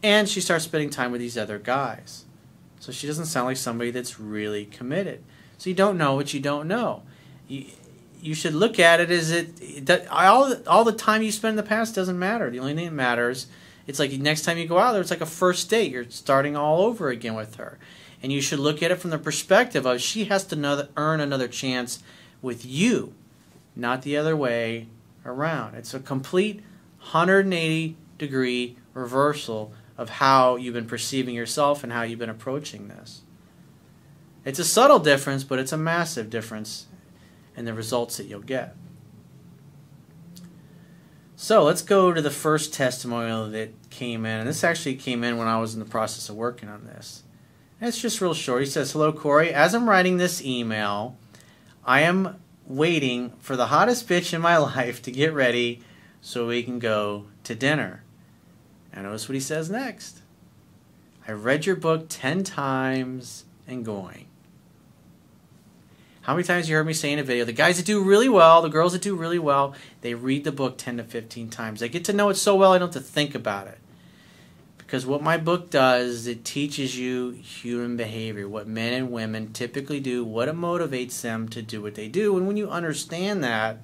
And 0.00 0.28
she 0.28 0.40
starts 0.40 0.64
spending 0.64 0.90
time 0.90 1.10
with 1.10 1.20
these 1.20 1.36
other 1.36 1.58
guys. 1.58 2.24
So 2.78 2.92
she 2.92 3.08
doesn't 3.08 3.24
sound 3.24 3.46
like 3.46 3.56
somebody 3.56 3.90
that's 3.90 4.20
really 4.20 4.64
committed. 4.64 5.24
So 5.58 5.70
you 5.70 5.74
don't 5.74 5.98
know 5.98 6.14
what 6.14 6.32
you 6.32 6.38
don't 6.38 6.68
know. 6.68 7.02
You, 7.48 7.64
you 8.22 8.32
should 8.32 8.54
look 8.54 8.78
at 8.78 9.00
it 9.00 9.10
as 9.10 9.32
it 9.32 10.06
all 10.08 10.54
all 10.68 10.84
the 10.84 10.92
time 10.92 11.22
you 11.22 11.32
spend 11.32 11.50
in 11.50 11.56
the 11.56 11.64
past 11.64 11.96
doesn't 11.96 12.16
matter. 12.16 12.48
The 12.48 12.60
only 12.60 12.76
thing 12.76 12.84
that 12.84 12.92
matters 12.92 13.48
it's 13.88 13.98
like 13.98 14.12
next 14.12 14.42
time 14.42 14.56
you 14.56 14.68
go 14.68 14.78
out 14.78 14.92
there, 14.92 15.00
it's 15.00 15.10
like 15.10 15.20
a 15.20 15.26
first 15.26 15.68
date. 15.68 15.90
You're 15.90 16.08
starting 16.08 16.54
all 16.54 16.82
over 16.82 17.08
again 17.08 17.34
with 17.34 17.56
her. 17.56 17.76
And 18.22 18.30
you 18.30 18.40
should 18.40 18.60
look 18.60 18.84
at 18.84 18.92
it 18.92 19.00
from 19.00 19.10
the 19.10 19.18
perspective 19.18 19.84
of 19.84 20.00
she 20.00 20.26
has 20.26 20.44
to 20.44 20.54
another, 20.54 20.90
earn 20.96 21.18
another 21.18 21.48
chance 21.48 22.04
with 22.40 22.64
you, 22.64 23.14
not 23.74 24.02
the 24.02 24.16
other 24.16 24.36
way 24.36 24.86
around. 25.24 25.74
It's 25.74 25.92
a 25.92 25.98
complete 25.98 26.62
180 27.12 27.96
degree 28.18 28.76
reversal 28.92 29.72
of 29.96 30.08
how 30.10 30.56
you've 30.56 30.74
been 30.74 30.86
perceiving 30.86 31.34
yourself 31.34 31.82
and 31.82 31.92
how 31.92 32.02
you've 32.02 32.18
been 32.18 32.28
approaching 32.28 32.88
this. 32.88 33.22
It's 34.44 34.58
a 34.58 34.64
subtle 34.64 34.98
difference, 34.98 35.44
but 35.44 35.58
it's 35.58 35.72
a 35.72 35.76
massive 35.76 36.30
difference 36.30 36.86
in 37.56 37.64
the 37.64 37.74
results 37.74 38.16
that 38.16 38.26
you'll 38.26 38.40
get. 38.40 38.76
So 41.36 41.64
let's 41.64 41.82
go 41.82 42.12
to 42.12 42.22
the 42.22 42.30
first 42.30 42.72
testimonial 42.72 43.50
that 43.50 43.90
came 43.90 44.24
in. 44.24 44.40
And 44.40 44.48
this 44.48 44.64
actually 44.64 44.96
came 44.96 45.22
in 45.22 45.36
when 45.36 45.48
I 45.48 45.60
was 45.60 45.74
in 45.74 45.80
the 45.80 45.86
process 45.86 46.28
of 46.28 46.36
working 46.36 46.68
on 46.68 46.84
this. 46.84 47.22
And 47.80 47.88
it's 47.88 48.00
just 48.00 48.20
real 48.20 48.34
short. 48.34 48.62
He 48.62 48.66
says, 48.66 48.92
Hello, 48.92 49.12
Corey. 49.12 49.52
As 49.52 49.74
I'm 49.74 49.88
writing 49.88 50.16
this 50.16 50.42
email, 50.42 51.18
I 51.84 52.00
am 52.00 52.40
waiting 52.66 53.32
for 53.38 53.54
the 53.54 53.66
hottest 53.66 54.08
bitch 54.08 54.32
in 54.32 54.40
my 54.40 54.56
life 54.58 55.02
to 55.02 55.10
get 55.10 55.32
ready 55.32 55.82
so 56.26 56.48
we 56.48 56.60
can 56.60 56.80
go 56.80 57.24
to 57.44 57.54
dinner. 57.54 58.02
And 58.92 59.04
notice 59.04 59.28
what 59.28 59.34
he 59.34 59.40
says 59.40 59.70
next. 59.70 60.22
I 61.28 61.30
read 61.30 61.66
your 61.66 61.76
book 61.76 62.06
10 62.08 62.42
times 62.42 63.44
and 63.68 63.84
going. 63.84 64.26
How 66.22 66.34
many 66.34 66.42
times 66.42 66.68
you 66.68 66.74
heard 66.74 66.84
me 66.84 66.94
say 66.94 67.12
in 67.12 67.20
a 67.20 67.22
video, 67.22 67.44
the 67.44 67.52
guys 67.52 67.76
that 67.76 67.86
do 67.86 68.02
really 68.02 68.28
well, 68.28 68.60
the 68.60 68.68
girls 68.68 68.92
that 68.92 69.02
do 69.02 69.14
really 69.14 69.38
well, 69.38 69.76
they 70.00 70.14
read 70.14 70.42
the 70.42 70.50
book 70.50 70.78
10 70.78 70.96
to 70.96 71.04
15 71.04 71.48
times. 71.48 71.78
They 71.78 71.88
get 71.88 72.04
to 72.06 72.12
know 72.12 72.28
it 72.28 72.34
so 72.34 72.56
well 72.56 72.72
I 72.72 72.78
don't 72.78 72.92
have 72.92 73.04
to 73.04 73.08
think 73.08 73.36
about 73.36 73.68
it. 73.68 73.78
Because 74.78 75.06
what 75.06 75.22
my 75.22 75.36
book 75.36 75.70
does 75.70 76.26
it 76.26 76.44
teaches 76.44 76.98
you 76.98 77.30
human 77.30 77.96
behavior, 77.96 78.48
what 78.48 78.66
men 78.66 78.92
and 78.92 79.12
women 79.12 79.52
typically 79.52 80.00
do, 80.00 80.24
what 80.24 80.48
motivates 80.48 81.20
them 81.20 81.48
to 81.50 81.62
do 81.62 81.80
what 81.80 81.94
they 81.94 82.08
do. 82.08 82.36
And 82.36 82.48
when 82.48 82.56
you 82.56 82.68
understand 82.68 83.44
that, 83.44 83.78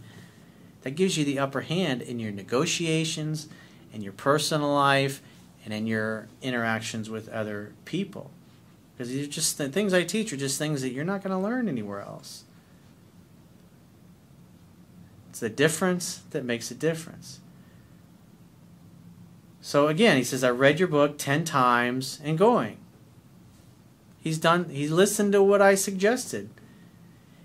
that 0.82 0.92
gives 0.92 1.16
you 1.16 1.24
the 1.24 1.38
upper 1.38 1.62
hand 1.62 2.02
in 2.02 2.18
your 2.18 2.32
negotiations, 2.32 3.48
in 3.92 4.02
your 4.02 4.12
personal 4.12 4.72
life, 4.72 5.22
and 5.64 5.72
in 5.72 5.86
your 5.86 6.28
interactions 6.42 7.08
with 7.08 7.28
other 7.28 7.72
people. 7.84 8.30
Because 8.94 9.10
these 9.10 9.26
are 9.26 9.30
just 9.30 9.58
the 9.58 9.68
things 9.68 9.94
I 9.94 10.02
teach 10.02 10.32
are 10.32 10.36
just 10.36 10.58
things 10.58 10.82
that 10.82 10.92
you're 10.92 11.04
not 11.04 11.22
going 11.22 11.30
to 11.30 11.42
learn 11.42 11.68
anywhere 11.68 12.00
else. 12.00 12.44
It's 15.30 15.40
the 15.40 15.48
difference 15.48 16.22
that 16.30 16.44
makes 16.44 16.70
a 16.70 16.74
difference. 16.74 17.40
So 19.62 19.88
again, 19.88 20.16
he 20.16 20.24
says, 20.24 20.42
I 20.42 20.50
read 20.50 20.78
your 20.78 20.88
book 20.88 21.16
10 21.18 21.44
times 21.44 22.20
and 22.22 22.36
going. 22.36 22.78
He's 24.20 24.38
done, 24.38 24.68
he 24.68 24.88
listened 24.88 25.32
to 25.32 25.42
what 25.42 25.62
I 25.62 25.74
suggested. 25.74 26.50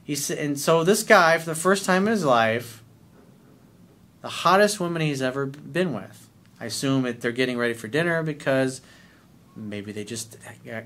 He 0.03 0.15
said, 0.15 0.37
and 0.37 0.59
so 0.59 0.83
this 0.83 1.03
guy, 1.03 1.37
for 1.37 1.45
the 1.45 1.55
first 1.55 1.85
time 1.85 2.07
in 2.07 2.11
his 2.11 2.25
life, 2.25 2.83
the 4.21 4.29
hottest 4.29 4.79
woman 4.79 5.01
he's 5.01 5.21
ever 5.21 5.45
been 5.45 5.93
with. 5.93 6.29
I 6.59 6.65
assume 6.65 7.03
that 7.03 7.21
they're 7.21 7.31
getting 7.31 7.57
ready 7.57 7.73
for 7.73 7.87
dinner 7.87 8.23
because 8.23 8.81
maybe 9.55 9.91
they 9.91 10.03
just 10.03 10.37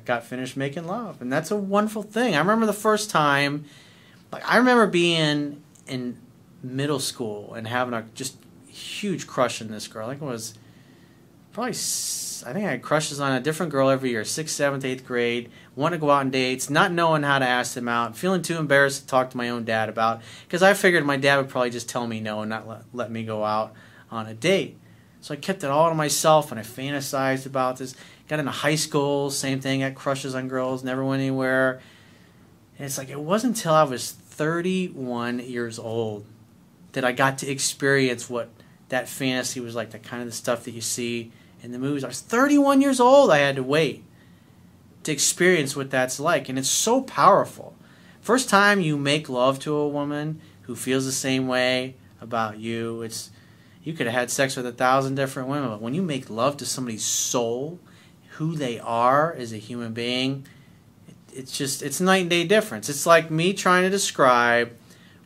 got 0.06 0.24
finished 0.24 0.58
making 0.58 0.86
love. 0.86 1.22
And 1.22 1.32
that's 1.32 1.52
a 1.52 1.56
wonderful 1.56 2.04
thing. 2.04 2.36
I 2.36 2.40
remember 2.40 2.66
the 2.66 2.74
first 2.74 3.10
time, 3.10 3.66
like, 4.32 4.48
I 4.50 4.58
remember 4.58 4.88
being 4.88 5.62
in 5.88 6.18
middle 6.64 7.00
school 7.00 7.54
and 7.54 7.68
having 7.68 7.94
a 7.94 8.06
just 8.16 8.38
huge 8.68 9.28
crush 9.28 9.62
on 9.62 9.70
this 9.70 9.88
girl. 9.88 10.08
I 10.08 10.12
think 10.12 10.22
it 10.22 10.26
was 10.26 10.54
probably 11.52 11.74
I 12.44 12.54
think 12.54 12.66
I 12.66 12.72
had 12.72 12.82
crushes 12.82 13.20
on 13.20 13.34
a 13.34 13.40
different 13.40 13.72
girl 13.72 13.90
every 13.90 14.10
year, 14.10 14.24
sixth, 14.24 14.56
seventh, 14.56 14.84
eighth 14.86 15.06
grade. 15.06 15.50
Want 15.76 15.94
to 15.94 16.00
go 16.00 16.10
out 16.10 16.22
on 16.22 16.32
dates, 16.32 16.70
not 16.70 16.92
knowing 16.92 17.24
how 17.24 17.40
to 17.40 17.46
ask 17.46 17.74
them 17.74 17.88
out, 17.88 18.18
feeling 18.18 18.42
too 18.42 18.58
embarrassed 18.58 19.02
to 19.02 19.08
talk 19.08 19.30
to 19.32 19.38
my 19.38 19.50
own 19.50 19.64
dad 19.64 19.90
about, 19.90 20.22
because 20.48 20.64
I 20.64 20.74
figured 20.74 21.06
my 21.06 21.18
dad 21.18 21.38
would 21.38 21.50
probably 21.50 21.70
just 21.70 21.90
tell 21.90 22.08
me 22.08 22.20
no 22.20 22.42
and 22.42 22.50
not 22.50 22.68
let, 22.68 22.82
let 22.94 23.12
me 23.12 23.24
go 23.24 23.44
out 23.44 23.74
on 24.10 24.28
a 24.28 24.34
date. 24.34 24.78
So 25.22 25.34
I 25.34 25.38
kept 25.38 25.64
it 25.64 25.70
all 25.70 25.90
to 25.90 25.96
myself 25.96 26.52
and 26.52 26.60
I 26.60 26.64
fantasized 26.64 27.46
about 27.46 27.78
this. 27.78 27.96
Got 28.28 28.40
into 28.40 28.52
high 28.52 28.76
school, 28.76 29.30
same 29.30 29.60
thing, 29.60 29.82
had 29.82 29.96
crushes 29.96 30.34
on 30.34 30.48
girls, 30.48 30.84
never 30.84 31.06
went 31.06 31.22
anywhere. 31.22 31.80
And 32.78 32.86
it's 32.86 32.98
like 32.98 33.10
it 33.10 33.20
wasn't 33.20 33.58
until 33.58 33.74
I 33.74 33.84
was 33.84 34.12
31 34.12 35.40
years 35.40 35.78
old 35.78 36.26
that 36.94 37.06
I 37.06 37.12
got 37.12 37.38
to 37.40 37.50
experience 37.50 38.30
what 38.30 38.50
that 38.90 39.08
fantasy 39.08 39.60
was 39.60 39.76
like, 39.76 39.92
the 39.92 40.00
kind 40.00 40.22
of 40.22 40.28
the 40.28 40.36
stuff 40.36 40.64
that 40.64 40.72
you 40.72 40.82
see 40.82 41.32
in 41.62 41.72
the 41.72 41.80
movies. 41.80 42.04
I 42.04 42.08
was 42.08 42.22
31 42.22 42.82
years 42.82 43.00
old. 43.00 43.32
I 43.32 43.40
had 43.40 43.56
to 43.56 43.64
wait 43.64 44.04
to 45.04 45.12
experience 45.12 45.76
what 45.76 45.90
that's 45.90 46.20
like, 46.20 46.50
and 46.50 46.60
it's 46.60 46.70
so 46.70 47.02
powerful. 47.02 47.76
First 48.22 48.50
time 48.50 48.82
you 48.82 48.98
make 48.98 49.30
love 49.30 49.60
to 49.60 49.76
a 49.76 49.88
woman 49.88 50.42
who 50.64 50.76
feels 50.76 51.06
the 51.06 51.12
same 51.12 51.48
way 51.48 51.96
about 52.20 52.60
you, 52.60 53.02
it's 53.02 53.32
you 53.84 53.94
could 53.94 54.06
have 54.06 54.14
had 54.14 54.30
sex 54.30 54.56
with 54.56 54.68
a 54.68 54.72
thousand 54.72 55.16
different 55.16 55.50
women, 55.50 55.70
but 55.70 55.82
when 55.82 55.96
you 55.96 56.04
make 56.04 56.30
love 56.30 56.56
to 56.58 56.66
somebody's 56.68 57.04
soul, 57.04 57.80
who 58.34 58.56
they 58.56 58.80
are 58.80 59.34
as 59.34 59.52
a 59.52 59.58
human 59.58 59.92
being, 59.92 60.46
it's 61.34 61.58
just 61.58 61.82
it's 61.82 62.00
night 62.00 62.22
and 62.22 62.30
day 62.30 62.44
difference. 62.44 62.90
It's 62.90 63.08
like 63.08 63.32
me 63.32 63.54
trying 63.54 63.84
to 63.84 63.90
describe 63.90 64.72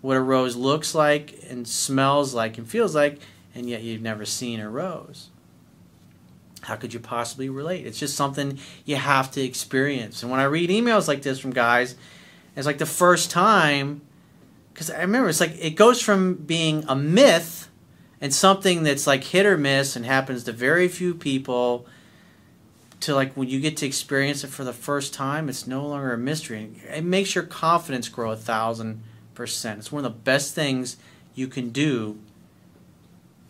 what 0.01 0.15
a 0.15 0.21
rose 0.21 0.55
looks 0.55 0.95
like 0.95 1.37
and 1.49 1.67
smells 1.67 2.33
like 2.33 2.57
and 2.57 2.65
feels 2.65 2.95
like, 2.95 3.19
and 3.53 3.69
yet 3.69 3.81
you've 3.81 4.01
never 4.01 4.23
seen 4.23 4.61
a 4.61 4.69
rose 4.69 5.29
how 6.65 6.75
could 6.75 6.93
you 6.93 6.99
possibly 6.99 7.47
relate? 7.49 7.85
It's 7.85 7.99
just 7.99 8.15
something 8.15 8.59
you 8.85 8.95
have 8.95 9.31
to 9.31 9.41
experience. 9.41 10.23
And 10.23 10.31
when 10.31 10.39
I 10.39 10.45
read 10.45 10.69
emails 10.69 11.07
like 11.07 11.21
this 11.21 11.39
from 11.39 11.51
guys, 11.51 11.95
it's 12.55 12.65
like 12.65 12.79
the 12.79 12.85
first 12.85 13.29
time, 13.31 14.01
because 14.73 14.89
I 14.89 15.01
remember 15.01 15.29
it's 15.29 15.39
like 15.39 15.55
it 15.59 15.71
goes 15.71 16.01
from 16.01 16.35
being 16.35 16.83
a 16.87 16.95
myth 16.95 17.69
and 18.19 18.33
something 18.33 18.83
that's 18.83 19.05
like 19.05 19.23
hit 19.23 19.45
or 19.45 19.57
miss 19.57 19.95
and 19.95 20.05
happens 20.05 20.43
to 20.45 20.51
very 20.51 20.87
few 20.87 21.13
people 21.13 21.85
to 23.01 23.13
like 23.13 23.33
when 23.35 23.47
you 23.47 23.59
get 23.59 23.77
to 23.77 23.85
experience 23.85 24.43
it 24.43 24.47
for 24.47 24.63
the 24.63 24.73
first 24.73 25.13
time, 25.13 25.49
it's 25.49 25.67
no 25.67 25.85
longer 25.85 26.13
a 26.13 26.17
mystery. 26.17 26.71
It 26.89 27.03
makes 27.03 27.35
your 27.35 27.43
confidence 27.43 28.09
grow 28.09 28.31
a 28.31 28.35
thousand 28.35 29.03
percent. 29.35 29.79
It's 29.79 29.91
one 29.91 30.03
of 30.03 30.11
the 30.11 30.19
best 30.19 30.55
things 30.55 30.97
you 31.35 31.47
can 31.47 31.69
do 31.69 32.17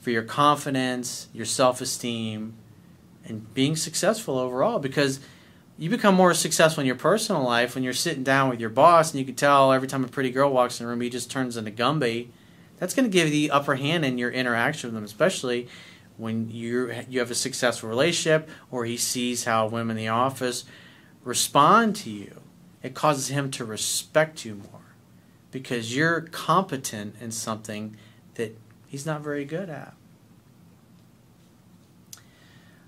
for 0.01 0.11
your 0.11 0.23
confidence, 0.23 1.29
your 1.33 1.45
self 1.45 1.79
esteem, 1.79 2.55
and 3.25 3.53
being 3.53 3.75
successful 3.75 4.37
overall 4.37 4.79
because 4.79 5.19
you 5.77 5.89
become 5.89 6.15
more 6.15 6.33
successful 6.33 6.81
in 6.81 6.87
your 6.87 6.95
personal 6.95 7.43
life 7.43 7.75
when 7.75 7.83
you're 7.83 7.93
sitting 7.93 8.23
down 8.23 8.49
with 8.49 8.59
your 8.59 8.69
boss 8.69 9.11
and 9.11 9.19
you 9.19 9.25
can 9.25 9.35
tell 9.35 9.73
every 9.73 9.87
time 9.87 10.05
a 10.05 10.07
pretty 10.07 10.29
girl 10.29 10.51
walks 10.51 10.79
in 10.79 10.85
the 10.85 10.89
room 10.89 11.01
he 11.01 11.09
just 11.09 11.29
turns 11.29 11.57
into 11.57 11.71
Gumby. 11.71 12.29
That's 12.77 12.93
going 12.93 13.09
to 13.09 13.11
give 13.11 13.27
you 13.27 13.31
the 13.31 13.51
upper 13.51 13.75
hand 13.75 14.05
in 14.05 14.17
your 14.17 14.31
interaction 14.31 14.89
with 14.89 14.95
them, 14.95 15.03
especially 15.03 15.67
when 16.17 16.49
you 16.49 16.93
you 17.09 17.19
have 17.19 17.31
a 17.31 17.35
successful 17.35 17.89
relationship 17.89 18.49
or 18.71 18.85
he 18.85 18.95
sees 18.95 19.43
how 19.43 19.67
women 19.67 19.97
in 19.97 20.03
the 20.03 20.09
office 20.09 20.63
respond 21.23 21.95
to 21.97 22.09
you. 22.09 22.41
It 22.81 22.93
causes 22.93 23.29
him 23.29 23.51
to 23.51 23.65
respect 23.65 24.45
you 24.45 24.55
more 24.55 24.95
because 25.51 25.95
you're 25.95 26.21
competent 26.21 27.15
in 27.19 27.31
something 27.31 27.97
that 28.35 28.57
he's 28.87 29.05
not 29.05 29.21
very 29.21 29.43
good 29.43 29.69
at. 29.69 29.93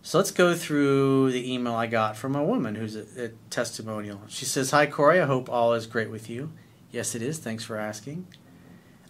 So 0.07 0.17
let's 0.19 0.31
go 0.31 0.55
through 0.55 1.33
the 1.33 1.53
email 1.53 1.75
I 1.75 1.85
got 1.85 2.15
from 2.15 2.33
a 2.33 2.41
woman 2.41 2.75
who's 2.75 2.95
a, 2.95 3.25
a, 3.25 3.27
testimonial. 3.49 4.21
She 4.29 4.45
says, 4.45 4.71
Hi, 4.71 4.85
Corey. 4.85 5.19
I 5.19 5.25
hope 5.25 5.49
all 5.49 5.73
is 5.73 5.85
great 5.85 6.09
with 6.09 6.29
you. 6.29 6.53
Yes, 6.91 7.13
it 7.13 7.21
is. 7.21 7.39
Thanks 7.39 7.65
for 7.65 7.75
asking. 7.75 8.25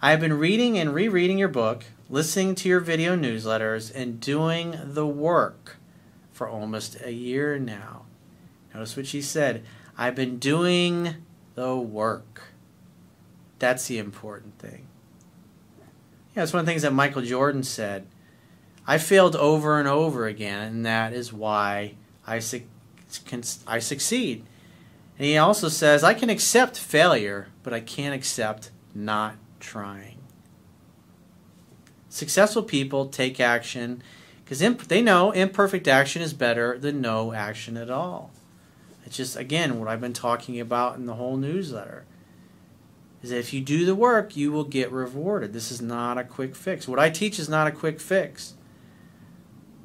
I 0.02 0.10
have 0.10 0.20
been 0.20 0.40
reading 0.40 0.76
and 0.80 0.96
rereading 0.96 1.38
your 1.38 1.50
book, 1.50 1.86
listening 2.10 2.56
to 2.56 2.68
your 2.68 2.80
video 2.80 3.16
newsletters, 3.16 3.94
and 3.94 4.20
doing 4.20 4.76
the 4.84 5.06
work 5.06 5.78
for 6.32 6.50
almost 6.50 7.00
a 7.04 7.14
year 7.14 7.60
now. 7.60 8.06
Notice 8.74 8.98
what 8.98 9.06
she 9.06 9.22
said. 9.22 9.64
I've 10.00 10.16
been 10.16 10.40
doing 10.40 11.14
the 11.54 11.76
work. 11.76 12.42
That's 13.60 13.86
the 13.86 14.00
important 14.00 14.58
thing. 14.58 14.88
Yeah, 16.36 16.42
it's 16.42 16.54
one 16.54 16.62
of 16.62 16.66
the 16.66 16.72
things 16.72 16.82
that 16.82 16.92
Michael 16.92 17.22
Jordan 17.22 17.62
said 17.62 18.08
I 18.90 18.98
failed 18.98 19.36
over 19.36 19.78
and 19.78 19.88
over 19.88 20.28
again, 20.28 20.66
and 20.66 20.86
that 20.86 21.12
is 21.12 21.34
why 21.34 21.96
I, 22.26 22.40
su- 22.40 22.64
I 23.68 23.80
succeed. 23.80 24.46
And 25.18 25.26
he 25.26 25.38
also 25.38 25.68
says, 25.68 26.06
I 26.06 26.14
can 26.14 26.30
accept 26.30 26.80
failure, 26.80 27.50
but 27.64 27.74
I 27.74 27.82
can't 27.82 28.16
accept 28.16 28.72
not 28.96 29.36
trying. 29.60 30.20
Successful 32.08 32.64
people 32.64 33.08
take 33.08 33.42
action 33.42 34.02
because 34.44 34.62
imp- 34.62 34.88
they 34.88 35.02
know 35.02 35.32
imperfect 35.32 35.88
action 35.90 36.22
is 36.22 36.34
better 36.34 36.78
than 36.78 37.02
no 37.02 37.34
action 37.34 37.76
at 37.76 37.90
all. 37.90 38.32
It's 39.06 39.18
just, 39.18 39.36
again, 39.36 39.80
what 39.80 39.90
I've 39.90 40.02
been 40.02 40.14
talking 40.14 40.60
about 40.62 40.96
in 40.96 41.06
the 41.06 41.16
whole 41.16 41.36
newsletter. 41.36 42.06
Is 43.22 43.32
that 43.32 43.40
if 43.40 43.54
you 43.54 43.60
do 43.62 43.86
the 43.86 43.96
work, 43.96 44.38
you 44.38 44.52
will 44.52 44.64
get 44.64 44.92
rewarded. 44.92 45.52
This 45.52 45.72
is 45.72 45.82
not 45.82 46.18
a 46.18 46.24
quick 46.24 46.56
fix. 46.56 46.88
What 46.88 47.00
I 47.00 47.10
teach 47.10 47.40
is 47.40 47.50
not 47.50 47.68
a 47.68 47.72
quick 47.72 48.00
fix 48.00 48.54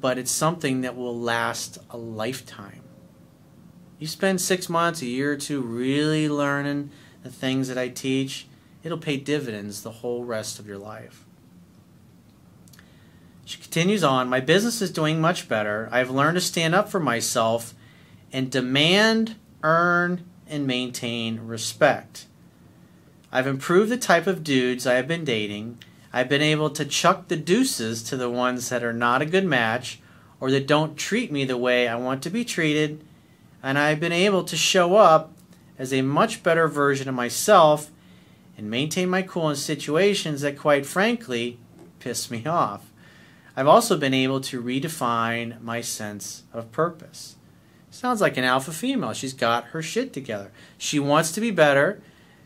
but 0.03 0.17
it's 0.17 0.31
something 0.31 0.81
that 0.81 0.97
will 0.97 1.17
last 1.17 1.77
a 1.89 1.95
lifetime. 1.95 2.81
You 3.99 4.05
spend 4.05 4.41
six 4.41 4.67
months, 4.67 5.01
a 5.01 5.05
year 5.05 5.31
or 5.31 5.37
two 5.37 5.61
really 5.61 6.27
learning 6.27 6.91
the 7.23 7.29
things 7.29 7.69
that 7.69 7.77
I 7.77 7.87
teach, 7.87 8.45
it'll 8.83 8.97
pay 8.97 9.15
dividends 9.15 9.81
the 9.81 9.91
whole 9.91 10.25
rest 10.25 10.59
of 10.59 10.67
your 10.67 10.77
life. 10.77 11.23
She 13.45 13.61
continues 13.61 14.03
on 14.03 14.27
My 14.27 14.41
business 14.41 14.81
is 14.81 14.91
doing 14.91 15.21
much 15.21 15.47
better. 15.47 15.87
I've 15.89 16.09
learned 16.09 16.35
to 16.35 16.41
stand 16.41 16.75
up 16.75 16.89
for 16.89 16.99
myself 16.99 17.73
and 18.33 18.51
demand, 18.51 19.37
earn, 19.63 20.25
and 20.49 20.67
maintain 20.67 21.39
respect. 21.47 22.25
I've 23.31 23.47
improved 23.47 23.89
the 23.89 23.95
type 23.95 24.27
of 24.27 24.43
dudes 24.43 24.85
I 24.85 24.95
have 24.95 25.07
been 25.07 25.23
dating 25.23 25.77
I've 26.15 26.29
been 26.29 26.43
able 26.43 26.69
to 26.69 26.85
chuck 26.85 27.27
the 27.27 27.35
deuces 27.35 28.03
to 28.03 28.15
the 28.15 28.29
ones 28.29 28.69
that 28.69 28.83
are 28.83 28.93
not 28.93 29.23
a 29.23 29.25
good 29.25 29.45
match 29.45 29.99
or 30.39 30.51
that 30.51 30.67
don't 30.67 30.95
treat 30.95 31.31
me 31.31 31.43
the 31.43 31.57
way 31.57 31.87
I 31.87 31.95
want 31.95 32.21
to 32.23 32.29
be 32.29 32.45
treated, 32.45 33.03
and 33.63 33.79
I've 33.79 33.99
been 33.99 34.11
able 34.11 34.43
to 34.43 34.55
show 34.55 34.95
up 34.95 35.33
as 35.79 35.91
a 35.91 36.03
much 36.03 36.43
better 36.43 36.67
version 36.67 37.09
of 37.09 37.15
myself 37.15 37.89
and 38.55 38.69
maintain 38.69 39.09
my 39.09 39.23
cool 39.23 39.49
in 39.49 39.55
situations 39.55 40.41
that, 40.41 40.57
quite 40.57 40.85
frankly, 40.85 41.57
piss 41.99 42.29
me 42.29 42.45
off. 42.45 42.91
I've 43.55 43.67
also 43.67 43.97
been 43.97 44.13
able 44.13 44.41
to 44.41 44.61
redefine 44.61 45.61
my 45.61 45.81
sense 45.81 46.43
of 46.53 46.71
purpose. 46.71 47.37
Sounds 47.89 48.21
like 48.21 48.37
an 48.37 48.43
alpha 48.43 48.71
female. 48.71 49.13
She's 49.13 49.33
got 49.33 49.65
her 49.65 49.81
shit 49.81 50.13
together. 50.13 50.51
She 50.77 50.99
wants 50.99 51.31
to 51.31 51.41
be 51.41 51.51
better. 51.51 52.01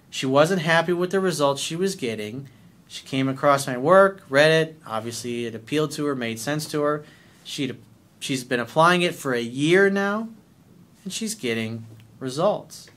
She 0.09 0.25
wasn't 0.25 0.61
happy 0.61 0.93
with 0.93 1.11
the 1.11 1.19
results 1.19 1.61
she 1.61 1.75
was 1.75 1.95
getting. 1.95 2.49
She 2.87 3.05
came 3.05 3.27
across 3.27 3.67
my 3.67 3.77
work, 3.77 4.23
read 4.29 4.51
it. 4.51 4.79
Obviously, 4.85 5.45
it 5.45 5.55
appealed 5.55 5.91
to 5.91 6.05
her, 6.05 6.15
made 6.15 6.39
sense 6.39 6.65
to 6.71 6.81
her. 6.81 7.03
She'd 7.43 7.77
She's 8.19 8.43
been 8.43 8.59
applying 8.59 9.03
it 9.03 9.15
for 9.15 9.33
a 9.33 9.41
year 9.41 9.89
now, 9.89 10.29
and 11.03 11.13
she's 11.13 11.35
getting 11.35 11.85
results. 12.19 12.89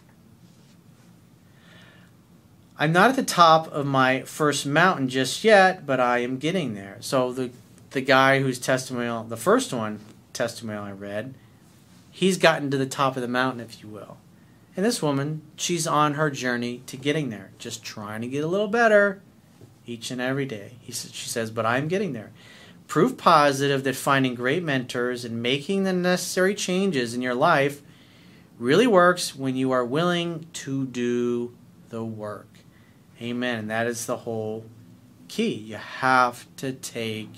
I'm 2.78 2.92
not 2.92 3.10
at 3.10 3.16
the 3.16 3.22
top 3.22 3.70
of 3.70 3.84
my 3.84 4.22
first 4.22 4.64
mountain 4.64 5.08
just 5.08 5.44
yet, 5.44 5.84
but 5.84 6.00
I 6.00 6.18
am 6.18 6.38
getting 6.38 6.74
there. 6.74 6.96
So 7.00 7.32
the 7.32 7.50
the 7.90 8.00
guy 8.00 8.40
whose 8.40 8.60
testimonial, 8.60 9.24
the 9.24 9.36
first 9.36 9.72
one 9.72 9.98
testimonial 10.32 10.84
I 10.84 10.92
read, 10.92 11.34
he's 12.10 12.38
gotten 12.38 12.70
to 12.70 12.78
the 12.78 12.86
top 12.86 13.16
of 13.16 13.22
the 13.22 13.28
mountain, 13.28 13.60
if 13.60 13.82
you 13.82 13.88
will. 13.88 14.16
And 14.76 14.86
this 14.86 15.02
woman, 15.02 15.42
she's 15.56 15.88
on 15.88 16.14
her 16.14 16.30
journey 16.30 16.82
to 16.86 16.96
getting 16.96 17.30
there, 17.30 17.50
just 17.58 17.82
trying 17.82 18.20
to 18.20 18.28
get 18.28 18.44
a 18.44 18.46
little 18.46 18.68
better 18.68 19.20
each 19.90 20.10
and 20.10 20.20
every 20.20 20.46
day. 20.46 20.72
He, 20.80 20.92
she 20.92 21.28
says, 21.28 21.50
but 21.50 21.66
I'm 21.66 21.88
getting 21.88 22.12
there. 22.12 22.30
Proof 22.86 23.16
positive 23.16 23.84
that 23.84 23.96
finding 23.96 24.34
great 24.34 24.62
mentors 24.62 25.24
and 25.24 25.42
making 25.42 25.84
the 25.84 25.92
necessary 25.92 26.54
changes 26.54 27.14
in 27.14 27.22
your 27.22 27.34
life 27.34 27.82
really 28.58 28.86
works 28.86 29.34
when 29.34 29.56
you 29.56 29.70
are 29.72 29.84
willing 29.84 30.46
to 30.52 30.86
do 30.86 31.56
the 31.88 32.04
work. 32.04 32.46
Amen. 33.20 33.58
And 33.58 33.70
that 33.70 33.86
is 33.86 34.06
the 34.06 34.18
whole 34.18 34.64
key. 35.28 35.54
You 35.54 35.76
have 35.76 36.46
to 36.56 36.72
take 36.72 37.30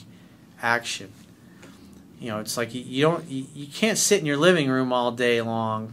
action. 0.60 1.12
You 2.18 2.28
know, 2.28 2.40
it's 2.40 2.56
like 2.56 2.72
you, 2.72 3.02
don't 3.02 3.28
you 3.28 3.66
can't 3.66 3.98
sit 3.98 4.20
in 4.20 4.26
your 4.26 4.36
living 4.36 4.70
room 4.70 4.92
all 4.92 5.10
day 5.10 5.40
long 5.42 5.92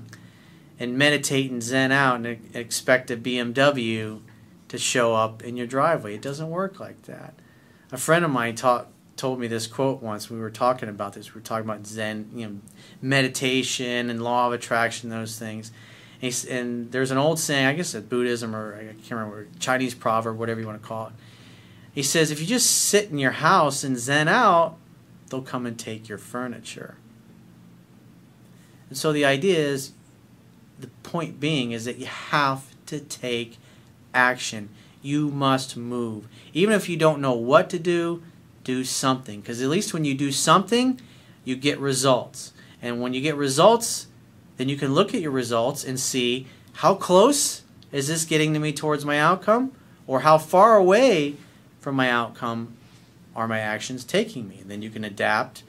and 0.79 0.97
meditate 0.97 1.49
and 1.49 1.61
zen 1.61 1.91
out 1.91 2.17
and 2.17 2.55
expect 2.55 3.09
a 3.09 3.17
BMW 3.17 4.21
to 4.69 4.77
show 4.77 5.13
up 5.13 5.43
in 5.43 5.57
your 5.57 5.67
driveway. 5.67 6.15
It 6.15 6.21
doesn't 6.21 6.49
work 6.49 6.79
like 6.79 7.03
that. 7.03 7.33
A 7.91 7.97
friend 7.97 8.23
of 8.23 8.31
mine 8.31 8.55
taught 8.55 8.87
told 9.17 9.39
me 9.39 9.47
this 9.47 9.67
quote 9.67 10.01
once. 10.01 10.29
We 10.29 10.39
were 10.39 10.49
talking 10.49 10.87
about 10.87 11.13
this. 11.13 11.33
We 11.33 11.39
were 11.39 11.45
talking 11.45 11.69
about 11.69 11.85
Zen, 11.85 12.31
you 12.33 12.47
know, 12.47 12.55
meditation 13.01 14.09
and 14.09 14.23
law 14.23 14.47
of 14.47 14.53
attraction, 14.53 15.09
those 15.09 15.37
things. 15.37 15.71
And, 16.21 16.45
and 16.49 16.91
there's 16.91 17.11
an 17.11 17.17
old 17.17 17.37
saying, 17.37 17.65
I 17.65 17.73
guess 17.73 17.93
it's 17.93 18.07
Buddhism 18.07 18.55
or 18.55 18.75
I 18.75 18.93
can't 18.93 19.11
remember, 19.11 19.47
Chinese 19.59 19.93
proverb, 19.93 20.37
whatever 20.37 20.61
you 20.61 20.67
want 20.67 20.81
to 20.81 20.87
call 20.87 21.07
it. 21.07 21.13
He 21.93 22.03
says, 22.03 22.31
if 22.31 22.39
you 22.39 22.45
just 22.45 22.69
sit 22.69 23.09
in 23.09 23.17
your 23.17 23.31
house 23.31 23.83
and 23.83 23.97
Zen 23.97 24.29
out, 24.29 24.77
they'll 25.29 25.41
come 25.41 25.65
and 25.65 25.77
take 25.77 26.07
your 26.07 26.17
furniture. 26.17 26.95
And 28.87 28.97
so 28.97 29.11
the 29.11 29.25
idea 29.25 29.57
is, 29.57 29.91
the 30.79 30.87
point 31.03 31.41
being 31.41 31.71
is 31.71 31.83
that 31.83 31.97
you 31.97 32.05
have 32.05 32.63
to 32.85 32.99
take 33.01 33.57
action. 34.13 34.69
You 35.01 35.29
must 35.29 35.77
move. 35.77 36.27
Even 36.53 36.73
if 36.73 36.89
you 36.89 36.97
don't 36.97 37.21
know 37.21 37.33
what 37.33 37.69
to 37.69 37.79
do, 37.79 38.21
do 38.63 38.83
something. 38.83 39.41
Because 39.41 39.61
at 39.61 39.69
least 39.69 39.93
when 39.93 40.05
you 40.05 40.13
do 40.13 40.31
something, 40.31 40.99
you 41.43 41.55
get 41.55 41.79
results. 41.79 42.53
And 42.81 43.01
when 43.01 43.13
you 43.13 43.21
get 43.21 43.35
results, 43.35 44.07
then 44.57 44.69
you 44.69 44.77
can 44.77 44.93
look 44.93 45.13
at 45.13 45.21
your 45.21 45.31
results 45.31 45.83
and 45.83 45.99
see 45.99 46.47
how 46.73 46.95
close 46.95 47.63
is 47.91 48.07
this 48.07 48.25
getting 48.25 48.53
to 48.53 48.59
me 48.59 48.71
towards 48.71 49.05
my 49.05 49.19
outcome? 49.19 49.71
Or 50.07 50.21
how 50.21 50.37
far 50.37 50.75
away 50.75 51.35
from 51.79 51.95
my 51.95 52.09
outcome 52.09 52.75
are 53.35 53.47
my 53.47 53.59
actions 53.59 54.03
taking 54.03 54.47
me? 54.47 54.59
And 54.61 54.69
then 54.69 54.81
you 54.81 54.89
can 54.89 55.03
adapt, 55.03 55.63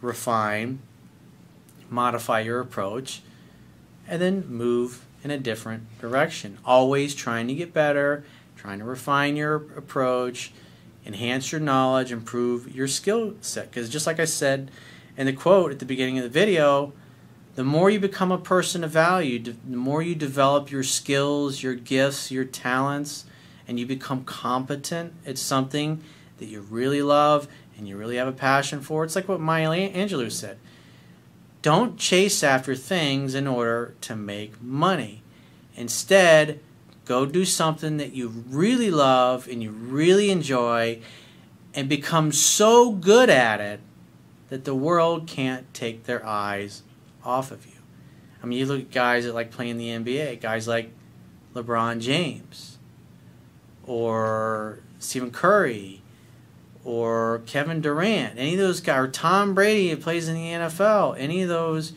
refine, 0.00 0.80
modify 1.90 2.40
your 2.40 2.60
approach, 2.60 3.22
and 4.08 4.20
then 4.20 4.46
move 4.48 5.05
in 5.26 5.32
a 5.32 5.38
different 5.38 5.98
direction. 6.00 6.56
Always 6.64 7.12
trying 7.12 7.48
to 7.48 7.54
get 7.54 7.74
better, 7.74 8.24
trying 8.54 8.78
to 8.78 8.84
refine 8.84 9.34
your 9.34 9.56
approach, 9.76 10.52
enhance 11.04 11.50
your 11.50 11.60
knowledge, 11.60 12.12
improve 12.12 12.72
your 12.72 12.86
skill 12.86 13.34
set. 13.40 13.68
Because 13.68 13.88
just 13.88 14.06
like 14.06 14.20
I 14.20 14.24
said 14.24 14.70
in 15.16 15.26
the 15.26 15.32
quote 15.32 15.72
at 15.72 15.80
the 15.80 15.84
beginning 15.84 16.16
of 16.18 16.22
the 16.22 16.30
video, 16.30 16.92
the 17.56 17.64
more 17.64 17.90
you 17.90 17.98
become 17.98 18.30
a 18.30 18.38
person 18.38 18.84
of 18.84 18.92
value, 18.92 19.42
the 19.42 19.76
more 19.76 20.00
you 20.00 20.14
develop 20.14 20.70
your 20.70 20.84
skills, 20.84 21.60
your 21.60 21.74
gifts, 21.74 22.30
your 22.30 22.44
talents, 22.44 23.24
and 23.66 23.80
you 23.80 23.86
become 23.86 24.22
competent 24.24 25.12
at 25.26 25.38
something 25.38 26.04
that 26.38 26.46
you 26.46 26.60
really 26.60 27.02
love 27.02 27.48
and 27.76 27.88
you 27.88 27.96
really 27.96 28.16
have 28.16 28.28
a 28.28 28.32
passion 28.32 28.80
for. 28.80 29.02
It's 29.02 29.16
like 29.16 29.28
what 29.28 29.40
Maya 29.40 29.90
Angelou 29.90 30.30
said. 30.30 30.58
Don't 31.66 31.98
chase 31.98 32.44
after 32.44 32.76
things 32.76 33.34
in 33.34 33.48
order 33.48 33.96
to 34.02 34.14
make 34.14 34.62
money. 34.62 35.24
Instead, 35.74 36.60
go 37.04 37.26
do 37.26 37.44
something 37.44 37.96
that 37.96 38.12
you 38.12 38.28
really 38.28 38.88
love 38.88 39.48
and 39.48 39.60
you 39.60 39.72
really 39.72 40.30
enjoy 40.30 41.00
and 41.74 41.88
become 41.88 42.30
so 42.30 42.92
good 42.92 43.28
at 43.28 43.60
it 43.60 43.80
that 44.48 44.64
the 44.64 44.76
world 44.76 45.26
can't 45.26 45.74
take 45.74 46.04
their 46.04 46.24
eyes 46.24 46.84
off 47.24 47.50
of 47.50 47.66
you. 47.66 47.80
I 48.40 48.46
mean, 48.46 48.60
you 48.60 48.66
look 48.66 48.82
at 48.82 48.92
guys 48.92 49.24
that 49.24 49.34
like 49.34 49.50
playing 49.50 49.76
the 49.76 49.88
NBA, 49.88 50.40
guys 50.40 50.68
like 50.68 50.92
LeBron 51.52 51.98
James 51.98 52.78
or 53.84 54.78
Stephen 55.00 55.32
Curry 55.32 56.00
or 56.86 57.42
Kevin 57.46 57.80
Durant, 57.80 58.38
any 58.38 58.54
of 58.54 58.60
those 58.60 58.80
guys, 58.80 59.00
or 59.00 59.08
Tom 59.08 59.54
Brady 59.54 59.90
who 59.90 59.96
plays 59.96 60.28
in 60.28 60.36
the 60.36 60.50
NFL, 60.50 61.16
any 61.18 61.42
of 61.42 61.48
those 61.48 61.92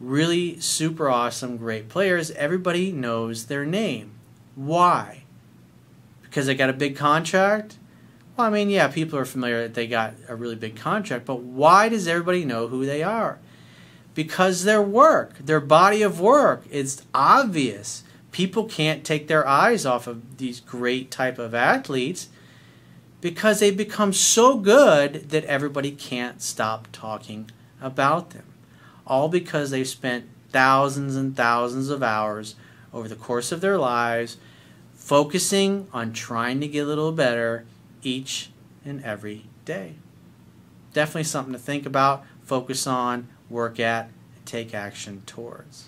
really 0.00 0.58
super 0.60 1.10
awesome, 1.10 1.58
great 1.58 1.90
players, 1.90 2.30
everybody 2.30 2.90
knows 2.90 3.46
their 3.46 3.66
name. 3.66 4.12
Why? 4.54 5.24
Because 6.22 6.46
they 6.46 6.54
got 6.54 6.70
a 6.70 6.74
big 6.74 6.96
contract? 6.96 7.76
Well, 8.34 8.46
I 8.46 8.50
mean, 8.50 8.70
yeah, 8.70 8.88
people 8.88 9.18
are 9.18 9.26
familiar 9.26 9.62
that 9.62 9.74
they 9.74 9.86
got 9.86 10.14
a 10.26 10.34
really 10.34 10.56
big 10.56 10.74
contract, 10.74 11.26
but 11.26 11.40
why 11.40 11.90
does 11.90 12.08
everybody 12.08 12.46
know 12.46 12.68
who 12.68 12.86
they 12.86 13.02
are? 13.02 13.38
Because 14.14 14.64
their 14.64 14.82
work, 14.82 15.36
their 15.38 15.60
body 15.60 16.00
of 16.00 16.18
work, 16.18 16.64
is 16.70 17.02
obvious. 17.12 18.04
People 18.32 18.64
can't 18.64 19.04
take 19.04 19.28
their 19.28 19.46
eyes 19.46 19.84
off 19.84 20.06
of 20.06 20.38
these 20.38 20.60
great 20.60 21.10
type 21.10 21.38
of 21.38 21.54
athletes 21.54 22.28
because 23.24 23.58
they 23.58 23.70
become 23.70 24.12
so 24.12 24.58
good 24.58 25.30
that 25.30 25.46
everybody 25.46 25.90
can't 25.90 26.42
stop 26.42 26.86
talking 26.92 27.50
about 27.80 28.30
them. 28.30 28.44
All 29.06 29.30
because 29.30 29.70
they've 29.70 29.88
spent 29.88 30.26
thousands 30.50 31.16
and 31.16 31.34
thousands 31.34 31.88
of 31.88 32.02
hours 32.02 32.54
over 32.92 33.08
the 33.08 33.16
course 33.16 33.50
of 33.50 33.62
their 33.62 33.78
lives 33.78 34.36
focusing 34.92 35.88
on 35.90 36.12
trying 36.12 36.60
to 36.60 36.68
get 36.68 36.84
a 36.84 36.86
little 36.86 37.12
better 37.12 37.64
each 38.02 38.50
and 38.84 39.02
every 39.02 39.46
day. 39.64 39.94
Definitely 40.92 41.24
something 41.24 41.54
to 41.54 41.58
think 41.58 41.86
about, 41.86 42.26
focus 42.42 42.86
on, 42.86 43.28
work 43.48 43.80
at, 43.80 44.10
and 44.36 44.44
take 44.44 44.74
action 44.74 45.22
towards. 45.24 45.86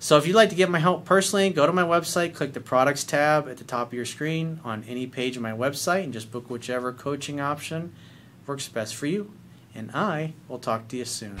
So 0.00 0.16
if 0.16 0.28
you'd 0.28 0.36
like 0.36 0.50
to 0.50 0.54
get 0.54 0.70
my 0.70 0.78
help 0.78 1.04
personally, 1.04 1.50
go 1.50 1.66
to 1.66 1.72
my 1.72 1.82
website, 1.82 2.32
click 2.32 2.52
the 2.52 2.60
products 2.60 3.02
tab 3.02 3.48
at 3.48 3.56
the 3.56 3.64
top 3.64 3.88
of 3.88 3.94
your 3.94 4.04
screen 4.04 4.60
on 4.62 4.84
any 4.84 5.08
page 5.08 5.36
of 5.36 5.42
my 5.42 5.50
website 5.50 6.04
and 6.04 6.12
just 6.12 6.30
book 6.30 6.48
whichever 6.48 6.92
coaching 6.92 7.40
option 7.40 7.92
works 8.46 8.68
best 8.68 8.94
for 8.94 9.06
you. 9.06 9.32
And 9.74 9.90
I 9.90 10.34
will 10.46 10.60
talk 10.60 10.86
to 10.88 10.96
you 10.96 11.04
soon. 11.04 11.36